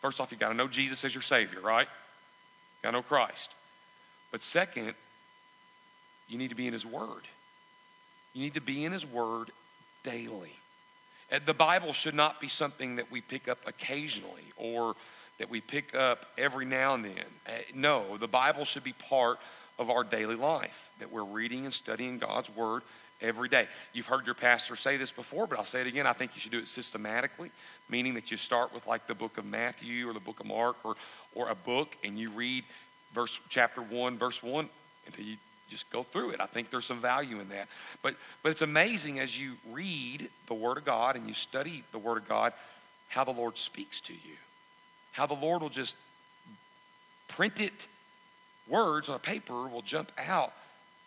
[0.00, 1.86] First off, you got to know Jesus as your Savior, right?
[1.86, 3.50] You got to know Christ.
[4.30, 4.94] But second,
[6.28, 7.26] you need to be in His Word.
[8.32, 9.50] You need to be in His Word
[10.04, 10.52] daily.
[11.44, 14.94] The Bible should not be something that we pick up occasionally or
[15.38, 17.24] that we pick up every now and then.
[17.46, 19.38] Uh, no, the Bible should be part
[19.80, 22.82] of our daily life, that we're reading and studying God's Word
[23.22, 23.66] every day.
[23.94, 26.06] You've heard your pastor say this before, but I'll say it again.
[26.06, 27.50] I think you should do it systematically,
[27.88, 30.76] meaning that you start with like the book of Matthew or the book of Mark
[30.84, 30.96] or,
[31.34, 32.64] or a book and you read
[33.14, 34.68] verse chapter 1, verse 1
[35.06, 35.36] until you
[35.70, 36.40] just go through it.
[36.40, 37.68] I think there's some value in that.
[38.02, 41.98] But but it's amazing as you read the Word of God and you study the
[41.98, 42.52] Word of God,
[43.08, 44.36] how the Lord speaks to you.
[45.12, 45.96] How the Lord will just
[47.28, 47.86] print it
[48.70, 50.52] words on a paper will jump out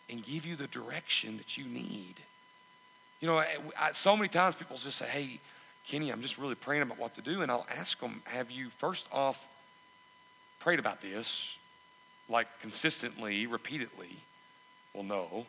[0.09, 2.15] and give you the direction that you need.
[3.19, 3.47] You know, I,
[3.79, 5.39] I, so many times people just say, hey,
[5.87, 7.41] Kenny, I'm just really praying about what to do.
[7.41, 9.47] And I'll ask them, have you first off
[10.59, 11.57] prayed about this,
[12.29, 14.17] like consistently, repeatedly?
[14.93, 15.45] Well, no.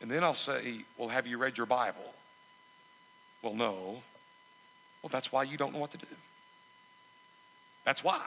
[0.00, 2.14] And then I'll say, well, have you read your Bible?
[3.42, 4.02] Well, no.
[5.02, 6.06] Well, that's why you don't know what to do.
[7.84, 8.22] That's why.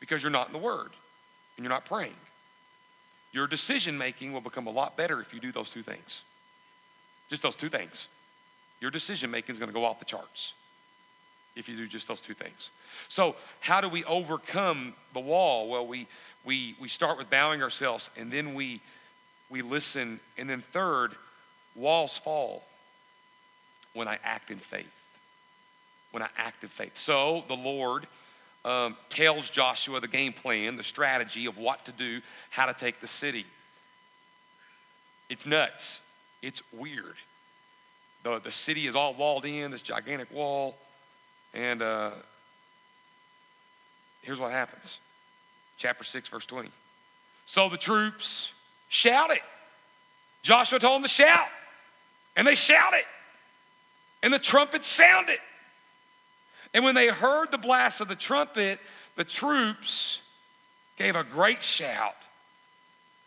[0.00, 0.90] Because you're not in the Word
[1.56, 2.14] and you're not praying.
[3.32, 6.22] Your decision making will become a lot better if you do those two things.
[7.28, 8.08] Just those two things.
[8.80, 10.54] Your decision making is going to go off the charts
[11.56, 12.70] if you do just those two things.
[13.08, 15.68] So, how do we overcome the wall?
[15.68, 16.06] Well, we
[16.44, 18.80] we we start with bowing ourselves and then we
[19.48, 21.12] we listen and then third,
[21.74, 22.62] walls fall
[23.94, 24.92] when I act in faith.
[26.10, 26.96] When I act in faith.
[26.96, 28.06] So, the Lord
[28.66, 33.00] um, tells Joshua the game plan, the strategy of what to do, how to take
[33.00, 33.46] the city.
[35.30, 36.00] It's nuts.
[36.42, 37.14] It's weird.
[38.24, 40.76] The, the city is all walled in, this gigantic wall.
[41.54, 42.10] And uh,
[44.22, 44.98] here's what happens
[45.78, 46.70] chapter 6, verse 20.
[47.44, 48.52] So the troops
[48.88, 49.40] shouted.
[50.42, 51.48] Joshua told them to shout.
[52.34, 53.04] And they shouted.
[54.22, 55.38] And the trumpet sounded.
[56.76, 58.78] And when they heard the blast of the trumpet,
[59.16, 60.20] the troops
[60.98, 62.16] gave a great shout.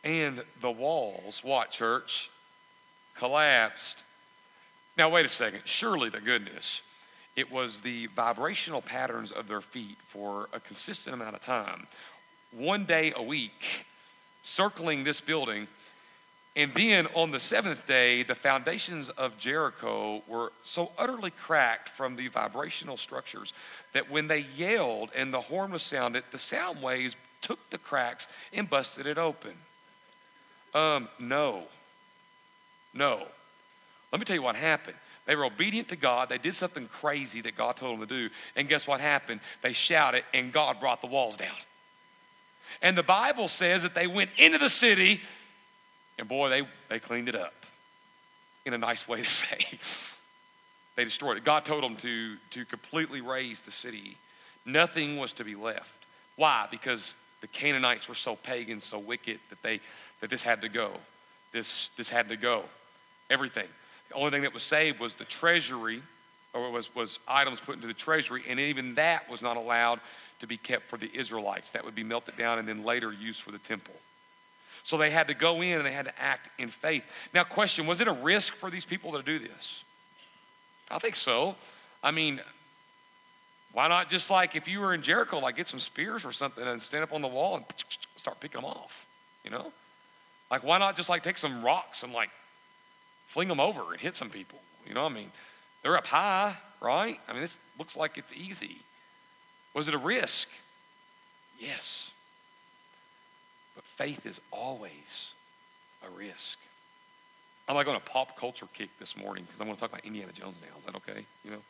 [0.03, 2.29] And the walls, what, church?
[3.15, 4.03] Collapsed.
[4.99, 5.61] Now, wait a second.
[5.65, 6.83] Surely the goodness.
[7.35, 11.87] It was the vibrational patterns of their feet for a consistent amount of time,
[12.51, 13.87] one day a week,
[14.43, 15.67] circling this building
[16.55, 22.15] and then on the seventh day, the foundations of Jericho were so utterly cracked from
[22.15, 23.53] the vibrational structures
[23.93, 28.27] that when they yelled and the horn was sounded, the sound waves took the cracks
[28.51, 29.53] and busted it open.
[30.73, 31.63] Um, no.
[32.93, 33.25] No.
[34.11, 34.97] Let me tell you what happened.
[35.25, 36.27] They were obedient to God.
[36.27, 38.33] They did something crazy that God told them to do.
[38.55, 39.41] And guess what happened?
[39.61, 41.55] They shouted, and God brought the walls down.
[42.81, 45.21] And the Bible says that they went into the city
[46.19, 47.53] and boy, they, they cleaned it up
[48.65, 49.57] in a nice way to say.
[50.95, 51.43] they destroyed it.
[51.43, 54.17] God told them to, to completely raze the city.
[54.65, 56.05] Nothing was to be left.
[56.35, 56.67] Why?
[56.69, 59.79] Because the Canaanites were so pagan, so wicked that they
[60.19, 60.91] that this had to go.
[61.53, 62.63] This this had to go.
[63.29, 63.67] Everything.
[64.09, 66.01] The only thing that was saved was the treasury,
[66.53, 70.01] or was was items put into the treasury, and even that was not allowed
[70.39, 71.71] to be kept for the Israelites.
[71.71, 73.95] That would be melted down and then later used for the temple.
[74.83, 77.03] So they had to go in and they had to act in faith.
[77.33, 79.83] Now, question was it a risk for these people to do this?
[80.89, 81.55] I think so.
[82.03, 82.41] I mean,
[83.73, 86.65] why not just like if you were in Jericho, like get some spears or something
[86.67, 87.65] and stand up on the wall and
[88.15, 89.05] start picking them off,
[89.43, 89.71] you know?
[90.49, 92.31] Like, why not just like take some rocks and like
[93.27, 94.59] fling them over and hit some people?
[94.87, 95.31] You know, I mean,
[95.83, 97.19] they're up high, right?
[97.27, 98.77] I mean, this looks like it's easy.
[99.73, 100.49] Was it a risk?
[101.59, 102.11] Yes.
[103.79, 105.33] But faith is always
[106.05, 106.59] a risk.
[107.65, 110.05] I'm like on a pop culture kick this morning because I want to talk about
[110.05, 110.77] Indiana Jones now.
[110.77, 111.23] Is that okay?
[111.45, 111.61] You know,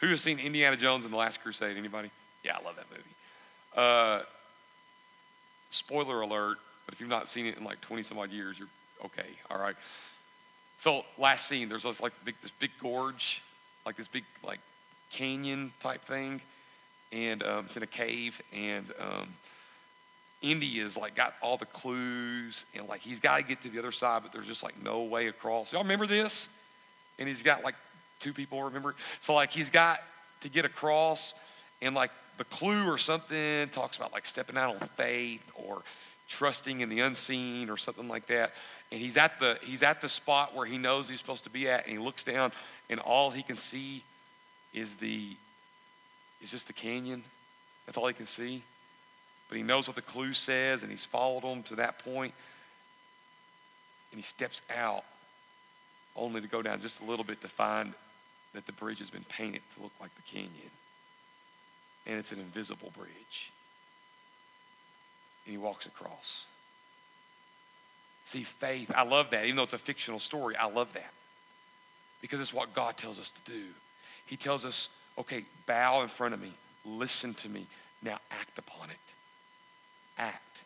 [0.00, 1.76] who has seen Indiana Jones and the Last Crusade?
[1.76, 2.10] Anybody?
[2.42, 3.02] Yeah, I love that movie.
[3.76, 4.22] Uh,
[5.70, 8.66] spoiler alert, but if you've not seen it in like 20 some odd years, you're
[9.04, 9.28] okay.
[9.48, 9.76] All right.
[10.78, 13.40] So last scene, there's this like big, this big gorge,
[13.86, 14.58] like this big like
[15.12, 16.40] canyon type thing,
[17.12, 19.28] and um, it's in a cave, and um,
[20.42, 23.78] Indy is like got all the clues and like he's got to get to the
[23.78, 25.72] other side, but there's just like no way across.
[25.72, 26.48] Y'all remember this?
[27.18, 27.76] And he's got like
[28.18, 28.94] two people remember.
[29.20, 30.00] So like he's got
[30.40, 31.34] to get across,
[31.80, 35.82] and like the clue or something talks about like stepping out on faith or
[36.28, 38.52] trusting in the unseen or something like that.
[38.90, 41.68] And he's at the he's at the spot where he knows he's supposed to be
[41.68, 42.52] at, and he looks down,
[42.90, 44.02] and all he can see
[44.74, 45.36] is the
[46.40, 47.22] is just the canyon.
[47.86, 48.62] That's all he can see.
[49.52, 52.32] But he knows what the clue says, and he's followed them to that point.
[54.10, 55.04] And he steps out
[56.16, 57.92] only to go down just a little bit to find
[58.54, 60.70] that the bridge has been painted to look like the canyon.
[62.06, 63.52] And it's an invisible bridge.
[65.44, 66.46] And he walks across.
[68.24, 69.44] See, faith, I love that.
[69.44, 71.12] Even though it's a fictional story, I love that.
[72.22, 73.64] Because it's what God tells us to do.
[74.24, 74.88] He tells us,
[75.18, 76.54] okay, bow in front of me,
[76.86, 77.66] listen to me,
[78.02, 78.96] now act upon it.
[80.18, 80.62] Act.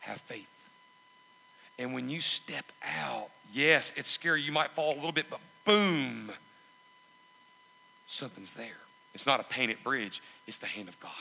[0.00, 0.46] Have faith.
[1.78, 4.42] And when you step out, yes, it's scary.
[4.42, 6.30] You might fall a little bit, but boom,
[8.06, 8.66] something's there.
[9.14, 11.12] It's not a painted bridge, it's the hand of God.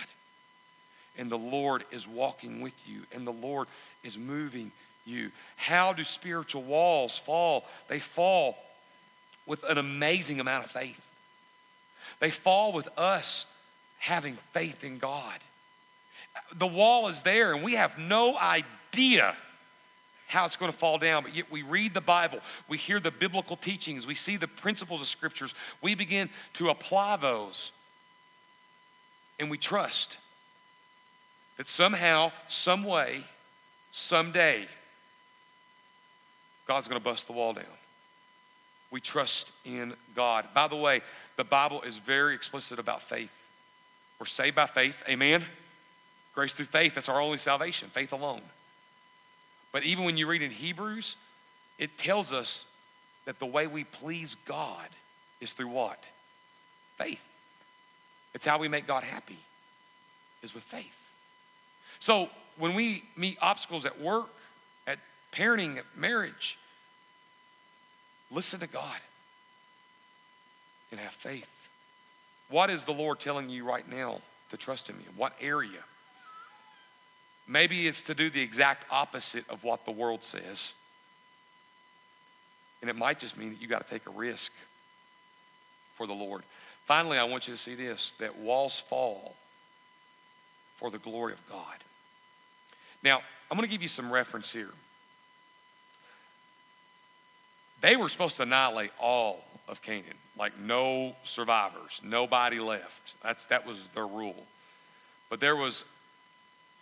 [1.17, 3.67] And the Lord is walking with you, and the Lord
[4.03, 4.71] is moving
[5.05, 5.31] you.
[5.55, 7.65] How do spiritual walls fall?
[7.87, 8.57] They fall
[9.45, 11.01] with an amazing amount of faith.
[12.19, 13.45] They fall with us
[13.99, 15.39] having faith in God.
[16.55, 19.35] The wall is there, and we have no idea
[20.27, 23.11] how it's going to fall down, but yet we read the Bible, we hear the
[23.11, 27.71] biblical teachings, we see the principles of scriptures, we begin to apply those,
[29.39, 30.17] and we trust
[31.55, 33.23] that somehow, some way,
[33.91, 34.67] someday,
[36.67, 37.63] God's going to bust the wall down.
[38.91, 40.45] We trust in God.
[40.53, 41.01] By the way,
[41.37, 43.33] the Bible is very explicit about faith.
[44.19, 45.45] We're saved by faith, amen?
[46.37, 48.43] Grace through faith, that's our only salvation, faith alone.
[49.71, 51.15] But even when you read in Hebrews,
[51.79, 52.65] it tells us
[53.25, 54.87] that the way we please God
[55.41, 55.97] is through what?
[56.99, 57.27] Faith.
[58.35, 59.39] It's how we make God happy,
[60.43, 61.09] is with faith.
[61.97, 64.27] So when we meet obstacles at work,
[64.85, 64.99] at
[65.33, 66.59] parenting, at marriage,
[68.29, 68.99] listen to God
[70.91, 71.67] and have faith.
[72.49, 74.21] What is the Lord telling you right now
[74.51, 75.17] to trust Him in?
[75.17, 75.79] What area?
[77.47, 80.73] Maybe it's to do the exact opposite of what the world says.
[82.81, 84.51] And it might just mean that you got to take a risk
[85.95, 86.43] for the Lord.
[86.85, 89.35] Finally, I want you to see this that walls fall
[90.75, 91.75] for the glory of God.
[93.03, 94.69] Now, I'm going to give you some reference here.
[97.81, 103.15] They were supposed to annihilate all of Canaan, like no survivors, nobody left.
[103.23, 104.43] That's, that was their rule.
[105.29, 105.83] But there was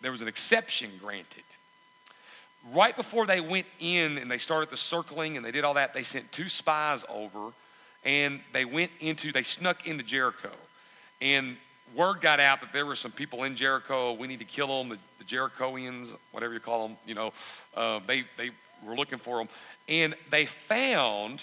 [0.01, 1.43] there was an exception granted.
[2.73, 5.93] Right before they went in and they started the circling and they did all that,
[5.93, 7.51] they sent two spies over
[8.03, 10.51] and they went into, they snuck into Jericho.
[11.21, 11.57] And
[11.95, 14.13] word got out that there were some people in Jericho.
[14.13, 16.97] We need to kill them, the, the Jerichoans, whatever you call them.
[17.05, 17.33] You know,
[17.75, 18.51] uh, they they
[18.85, 19.49] were looking for them,
[19.87, 21.41] and they found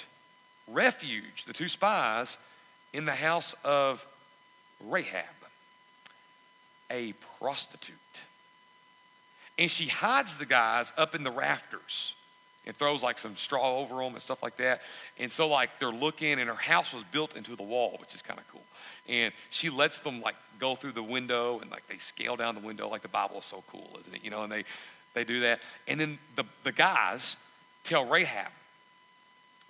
[0.68, 1.44] refuge.
[1.46, 2.38] The two spies
[2.92, 4.06] in the house of
[4.84, 5.24] Rahab,
[6.90, 7.96] a prostitute
[9.58, 12.14] and she hides the guys up in the rafters
[12.66, 14.82] and throws like some straw over them and stuff like that.
[15.18, 18.22] And so like they're looking, and her house was built into the wall, which is
[18.22, 18.62] kind of cool.
[19.08, 22.60] And she lets them like go through the window and like they scale down the
[22.60, 22.88] window.
[22.88, 24.24] Like the Bible is so cool, isn't it?
[24.24, 24.64] You know, and they
[25.14, 25.60] they do that.
[25.88, 27.36] And then the the guys
[27.84, 28.52] tell Rahab,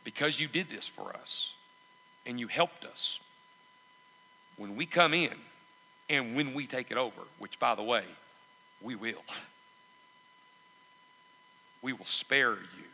[0.05, 1.55] because you did this for us
[2.27, 3.21] and you helped us.
[4.57, 5.33] When we come in
[6.11, 8.05] and when we take it over, which by the way,
[8.83, 9.25] we will.
[11.83, 12.85] we will spare you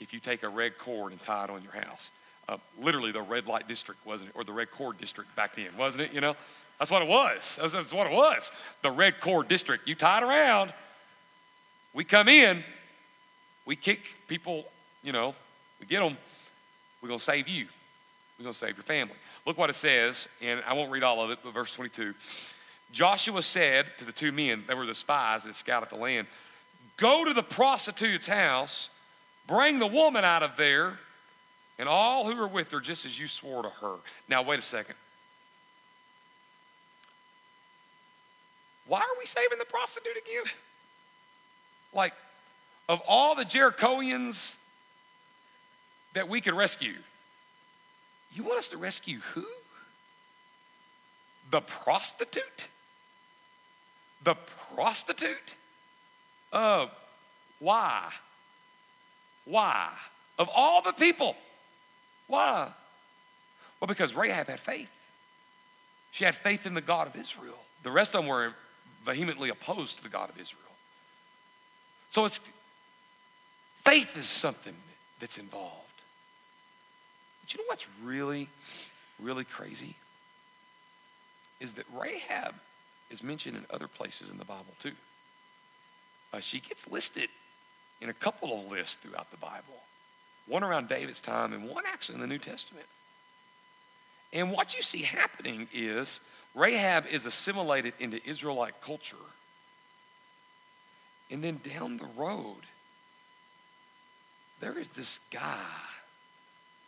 [0.00, 2.10] if you take a red cord and tie it on your house.
[2.48, 4.36] Uh, literally, the red light district, wasn't it?
[4.36, 6.14] Or the red cord district back then, wasn't it?
[6.14, 6.34] You know?
[6.78, 7.58] That's what it was.
[7.60, 8.52] That's, that's what it was.
[8.82, 9.88] The red cord district.
[9.88, 10.72] You tie it around,
[11.92, 12.62] we come in,
[13.66, 14.64] we kick people,
[15.02, 15.34] you know,
[15.80, 16.16] we get them,
[17.02, 17.66] we're going to save you.
[18.38, 19.14] We're going to save your family.
[19.44, 22.14] Look what it says, and I won't read all of it, but verse 22.
[22.92, 26.28] Joshua said to the two men, they were the spies that scouted the land,
[26.98, 28.90] Go to the prostitute's house,
[29.46, 30.98] bring the woman out of there,
[31.78, 33.94] and all who are with her, just as you swore to her.
[34.28, 34.96] Now, wait a second.
[38.86, 40.52] Why are we saving the prostitute again?
[41.92, 42.14] Like,
[42.88, 44.58] of all the Jerichoans
[46.14, 46.94] that we could rescue,
[48.34, 49.44] you want us to rescue who?
[51.50, 52.68] The prostitute?
[54.24, 54.34] the
[54.74, 55.54] prostitute?
[56.52, 56.86] Uh,
[57.58, 58.10] why?
[59.44, 59.90] Why?
[60.38, 61.36] Of all the people,
[62.26, 62.68] why?
[63.80, 64.94] Well, because Rahab had faith.
[66.10, 67.58] She had faith in the God of Israel.
[67.82, 68.54] The rest of them were
[69.04, 70.62] vehemently opposed to the God of Israel.
[72.10, 72.40] So it's
[73.84, 74.74] faith is something
[75.20, 75.74] that's involved.
[77.42, 78.48] But you know what's really,
[79.20, 79.94] really crazy?
[81.60, 82.54] Is that Rahab
[83.10, 84.92] is mentioned in other places in the Bible too.
[86.32, 87.28] Uh, she gets listed
[88.00, 89.78] in a couple of lists throughout the Bible
[90.48, 92.86] one around David's time and one actually in the New Testament.
[94.32, 96.20] And what you see happening is
[96.54, 99.16] Rahab is assimilated into Israelite culture.
[101.30, 102.62] And then down the road,
[104.60, 105.58] there is this guy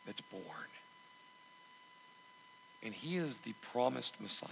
[0.07, 0.43] that's born.
[2.83, 4.49] And he is the promised Messiah.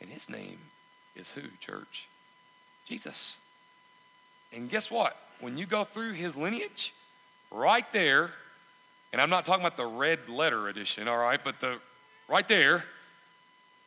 [0.00, 0.58] And his name
[1.14, 2.08] is who, church?
[2.86, 3.36] Jesus.
[4.52, 5.16] And guess what?
[5.40, 6.94] When you go through his lineage,
[7.50, 8.30] right there,
[9.12, 11.78] and I'm not talking about the red letter edition, all right, but the
[12.28, 12.84] right there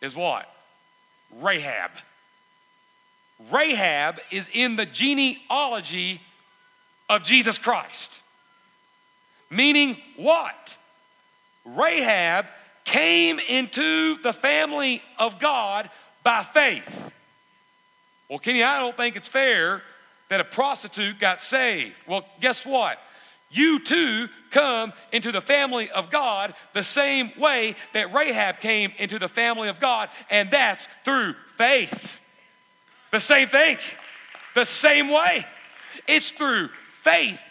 [0.01, 0.53] is what?
[1.39, 1.91] Rahab.
[3.51, 6.21] Rahab is in the genealogy
[7.09, 8.21] of Jesus Christ.
[9.49, 10.77] Meaning what?
[11.65, 12.45] Rahab
[12.85, 15.89] came into the family of God
[16.23, 17.13] by faith.
[18.30, 19.82] Well, Kenny, I don't think it's fair
[20.30, 21.99] that a prostitute got saved.
[22.07, 22.99] Well, guess what?
[23.49, 29.17] You too come into the family of God the same way that Rahab came into
[29.17, 32.19] the family of God, and that's through faith.
[33.11, 33.77] The same thing,
[34.53, 35.45] the same way.
[36.07, 37.41] It's through faith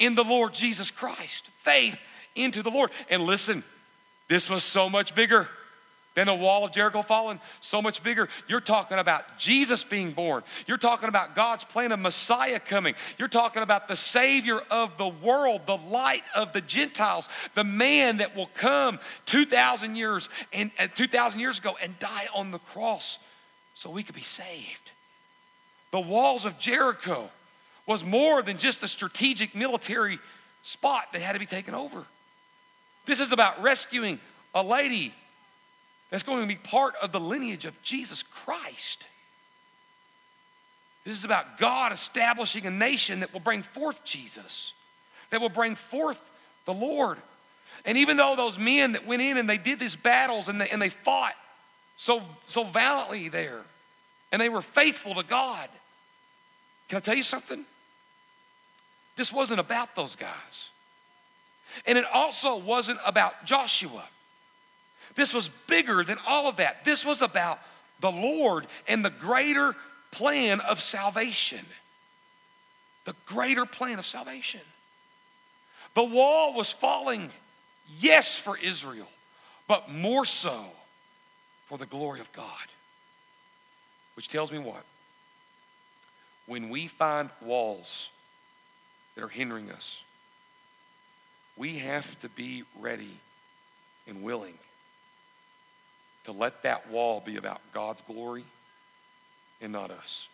[0.00, 2.00] in the Lord Jesus Christ, faith
[2.34, 2.90] into the Lord.
[3.08, 3.62] And listen,
[4.28, 5.48] this was so much bigger
[6.14, 8.28] than the wall of Jericho falling, so much bigger.
[8.48, 10.42] You're talking about Jesus being born.
[10.66, 12.94] You're talking about God's plan of Messiah coming.
[13.18, 18.18] You're talking about the Savior of the world, the light of the Gentiles, the man
[18.18, 23.18] that will come 2,000 years and uh, 2,000 years ago and die on the cross
[23.74, 24.92] so we could be saved.
[25.90, 27.28] The walls of Jericho
[27.86, 30.18] was more than just a strategic military
[30.62, 32.04] spot that had to be taken over.
[33.04, 34.18] This is about rescuing
[34.54, 35.12] a lady
[36.10, 39.06] that's going to be part of the lineage of Jesus Christ.
[41.04, 44.72] This is about God establishing a nation that will bring forth Jesus,
[45.30, 46.32] that will bring forth
[46.64, 47.18] the Lord.
[47.84, 50.68] And even though those men that went in and they did these battles and they,
[50.68, 51.34] and they fought
[51.96, 53.60] so, so valiantly there,
[54.32, 55.68] and they were faithful to God,
[56.88, 57.64] can I tell you something?
[59.16, 60.70] This wasn't about those guys.
[61.86, 64.04] And it also wasn't about Joshua.
[65.14, 66.84] This was bigger than all of that.
[66.84, 67.60] This was about
[68.00, 69.74] the Lord and the greater
[70.10, 71.64] plan of salvation.
[73.04, 74.60] The greater plan of salvation.
[75.94, 77.30] The wall was falling,
[78.00, 79.08] yes, for Israel,
[79.68, 80.64] but more so
[81.66, 82.46] for the glory of God.
[84.16, 84.84] Which tells me what?
[86.46, 88.10] When we find walls
[89.14, 90.02] that are hindering us,
[91.56, 93.16] we have to be ready
[94.06, 94.58] and willing
[96.24, 98.44] to let that wall be about God's glory
[99.60, 100.28] and not us.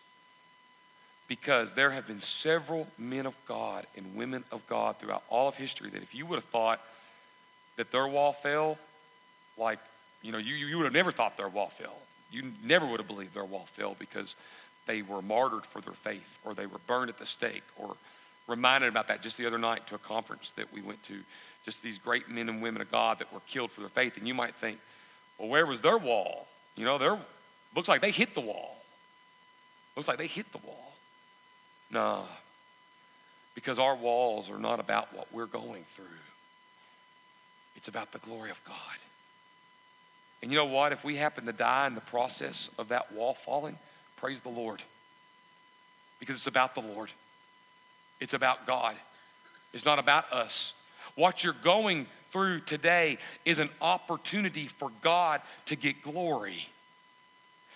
[1.27, 5.55] Because there have been several men of God and women of God throughout all of
[5.55, 6.81] history that if you would have thought
[7.77, 8.77] that their wall fell,
[9.57, 9.79] like,
[10.21, 11.95] you know, you, you would have never thought their wall fell.
[12.31, 14.35] You never would have believed their wall fell because
[14.87, 17.95] they were martyred for their faith or they were burned at the stake or
[18.47, 21.19] reminded about that just the other night to a conference that we went to.
[21.65, 24.17] Just these great men and women of God that were killed for their faith.
[24.17, 24.79] And you might think,
[25.37, 26.47] well, where was their wall?
[26.75, 27.19] You know, their
[27.75, 28.77] looks like they hit the wall.
[29.95, 30.93] Looks like they hit the wall.
[31.89, 32.23] Nah,
[33.55, 36.05] because our walls are not about what we're going through.
[37.75, 38.75] It's about the glory of God.
[40.41, 40.91] And you know what?
[40.91, 43.77] If we happen to die in the process of that wall falling,
[44.17, 44.81] praise the Lord.
[46.19, 47.11] Because it's about the Lord.
[48.19, 48.95] It's about God.
[49.73, 50.73] It's not about us.
[51.15, 56.65] What you're going through today is an opportunity for God to get glory.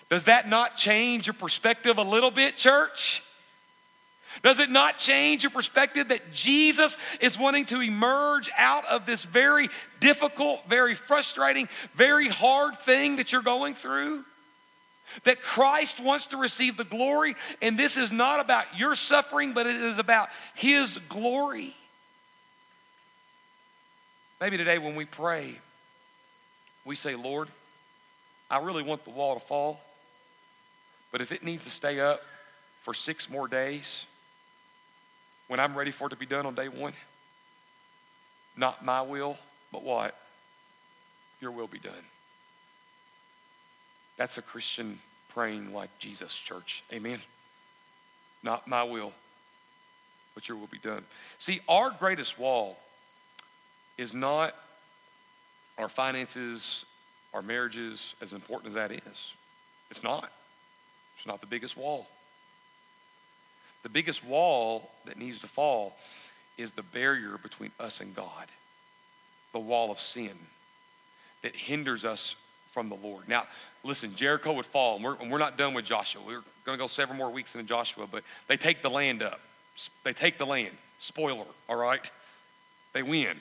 [0.09, 3.21] Does that not change your perspective a little bit, church?
[4.43, 9.23] Does it not change your perspective that Jesus is wanting to emerge out of this
[9.23, 14.23] very difficult, very frustrating, very hard thing that you're going through?
[15.23, 19.65] that Christ wants to receive the glory, and this is not about your suffering, but
[19.65, 21.73] it is about His glory.
[24.45, 25.55] Maybe today when we pray,
[26.85, 27.47] we say, Lord,
[28.47, 29.81] I really want the wall to fall,
[31.11, 32.21] But if it needs to stay up
[32.81, 34.05] for six more days,
[35.47, 36.93] when I'm ready for it to be done on day one,
[38.55, 39.35] not my will,
[39.71, 40.15] but what?
[41.41, 41.93] Your will be done.
[44.15, 46.83] That's a Christian praying like Jesus, church.
[46.93, 47.17] Amen.
[48.43, 49.11] Not my will,
[50.35, 51.03] but your will be done.
[51.39, 52.77] See, our greatest wall
[53.97, 54.55] is not
[55.77, 56.85] our finances,
[57.33, 59.33] our marriages, as important as that is.
[59.89, 60.31] It's not.
[61.17, 62.07] It's not the biggest wall.
[63.83, 65.95] The biggest wall that needs to fall
[66.57, 68.47] is the barrier between us and God,
[69.53, 70.31] the wall of sin
[71.43, 72.35] that hinders us
[72.67, 73.29] from the Lord.
[73.29, 73.45] Now,
[73.83, 76.21] listen, Jericho would fall, and we're, and we're not done with Joshua.
[76.25, 79.39] We're going to go several more weeks into Joshua, but they take the land up.
[80.03, 80.75] They take the land.
[80.99, 82.09] Spoiler, all right?
[82.93, 83.37] They win.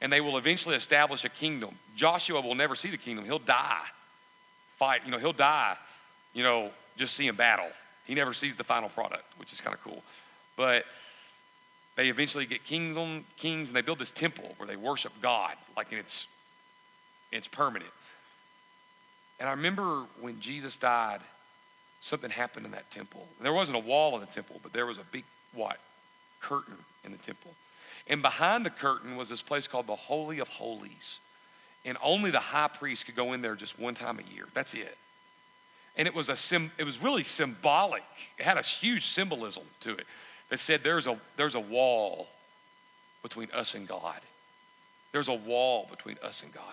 [0.00, 1.76] And they will eventually establish a kingdom.
[1.94, 3.24] Joshua will never see the kingdom.
[3.24, 3.84] He'll die.
[4.76, 5.76] Fight, you know, he'll die,
[6.32, 7.68] you know, just seeing battle.
[8.06, 10.02] He never sees the final product, which is kind of cool.
[10.56, 10.86] But
[11.96, 15.92] they eventually get kingdom kings and they build this temple where they worship God, like
[15.92, 16.28] it's
[17.30, 17.90] it's permanent.
[19.38, 21.20] And I remember when Jesus died,
[22.00, 23.26] something happened in that temple.
[23.40, 25.78] There wasn't a wall in the temple, but there was a big what?
[26.40, 27.52] Curtain in the temple.
[28.10, 31.20] And behind the curtain was this place called the Holy of Holies.
[31.84, 34.46] And only the high priest could go in there just one time a year.
[34.52, 34.98] That's it.
[35.96, 38.02] And it was a sim, it was really symbolic.
[38.36, 40.06] It had a huge symbolism to it
[40.50, 42.28] that said there's a there's a wall
[43.22, 44.20] between us and God.
[45.12, 46.64] There's a wall between us and God.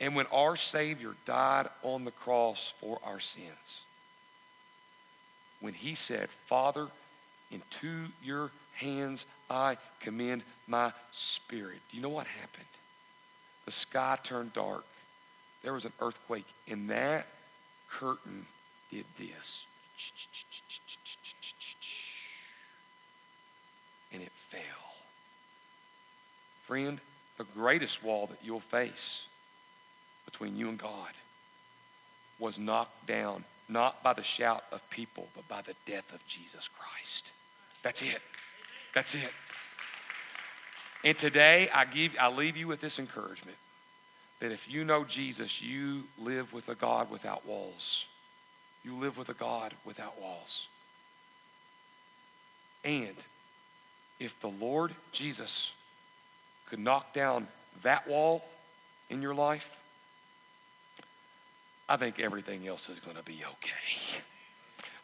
[0.00, 3.84] And when our Savior died on the cross for our sins,
[5.60, 6.88] when he said, Father,
[7.50, 11.80] into your hands I commend my spirit.
[11.90, 12.64] Do you know what happened?
[13.66, 14.84] The sky turned dark.
[15.62, 17.26] There was an earthquake, and that
[17.90, 18.46] curtain
[18.90, 19.66] did this.
[24.12, 24.60] And it fell.
[26.66, 27.00] Friend,
[27.38, 29.26] the greatest wall that you'll face
[30.24, 31.12] between you and God
[32.38, 36.68] was knocked down not by the shout of people, but by the death of Jesus
[36.68, 37.30] Christ.
[37.82, 38.20] That's it.
[38.94, 39.30] That's it.
[41.02, 43.58] And today I give I leave you with this encouragement
[44.40, 48.06] that if you know Jesus, you live with a God without walls.
[48.84, 50.68] You live with a God without walls.
[52.84, 53.16] And
[54.20, 55.72] if the Lord Jesus
[56.66, 57.48] could knock down
[57.82, 58.44] that wall
[59.10, 59.78] in your life,
[61.88, 64.22] I think everything else is going to be okay.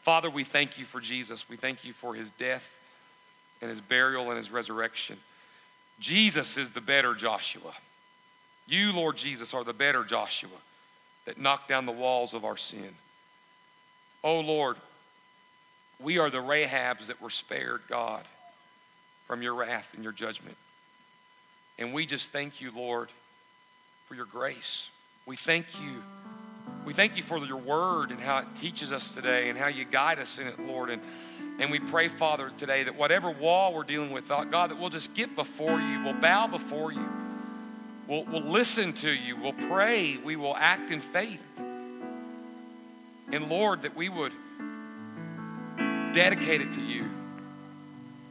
[0.00, 1.48] Father, we thank you for Jesus.
[1.48, 2.79] We thank you for his death
[3.60, 5.16] and his burial and his resurrection.
[5.98, 7.74] Jesus is the better Joshua.
[8.66, 10.50] You, Lord Jesus, are the better Joshua
[11.26, 12.94] that knocked down the walls of our sin.
[14.22, 14.76] Oh, Lord,
[15.98, 18.24] we are the Rahabs that were spared, God,
[19.26, 20.56] from your wrath and your judgment.
[21.78, 23.08] And we just thank you, Lord,
[24.06, 24.90] for your grace.
[25.26, 26.02] We thank you
[26.90, 29.84] we thank you for your word and how it teaches us today and how you
[29.84, 30.90] guide us in it, Lord.
[30.90, 31.00] And,
[31.60, 34.90] and we pray, Father, today that whatever wall we're dealing with, uh, God, that we'll
[34.90, 37.08] just get before you, we'll bow before you,
[38.08, 41.40] we'll, we'll listen to you, we'll pray, we will act in faith.
[43.32, 44.32] And Lord, that we would
[46.12, 47.08] dedicate it to you.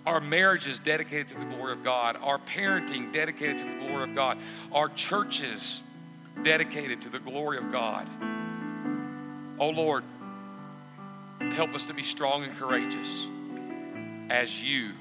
[0.05, 4.16] Our marriages dedicated to the glory of God, our parenting dedicated to the glory of
[4.16, 4.38] God,
[4.74, 5.80] our churches
[6.43, 8.05] dedicated to the glory of God.
[9.60, 10.05] Oh Lord,
[11.51, 13.28] help us to be strong and courageous
[14.30, 14.91] as you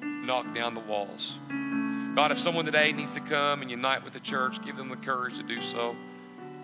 [0.00, 1.36] knock down the walls.
[2.14, 4.96] God, if someone today needs to come and unite with the church, give them the
[4.96, 5.94] courage to do so.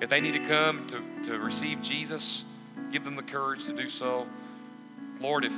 [0.00, 2.44] If they need to come to, to receive Jesus,
[2.90, 4.26] give them the courage to do so.
[5.20, 5.52] Lord, if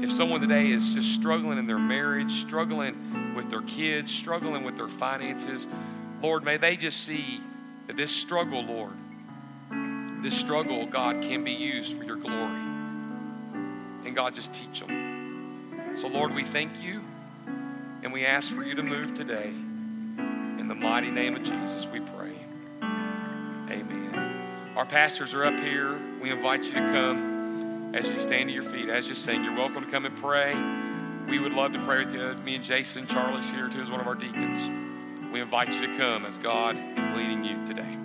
[0.00, 4.76] if someone today is just struggling in their marriage, struggling with their kids, struggling with
[4.76, 5.66] their finances,
[6.22, 7.40] Lord, may they just see
[7.86, 8.94] this struggle, Lord,
[10.26, 12.58] this struggle, God, can be used for your glory.
[14.04, 15.94] And God, just teach them.
[15.96, 17.00] So, Lord, we thank you
[18.02, 19.46] and we ask for you to move today.
[19.46, 22.32] In the mighty name of Jesus, we pray.
[23.70, 24.72] Amen.
[24.74, 25.96] Our pastors are up here.
[26.20, 29.44] We invite you to come as you stand to your feet, as you sing.
[29.44, 30.56] You're welcome to come and pray.
[31.30, 32.34] We would love to pray with you.
[32.42, 35.32] Me and Jason, Charlie's here too, as one of our deacons.
[35.32, 37.95] We invite you to come as God is leading you today.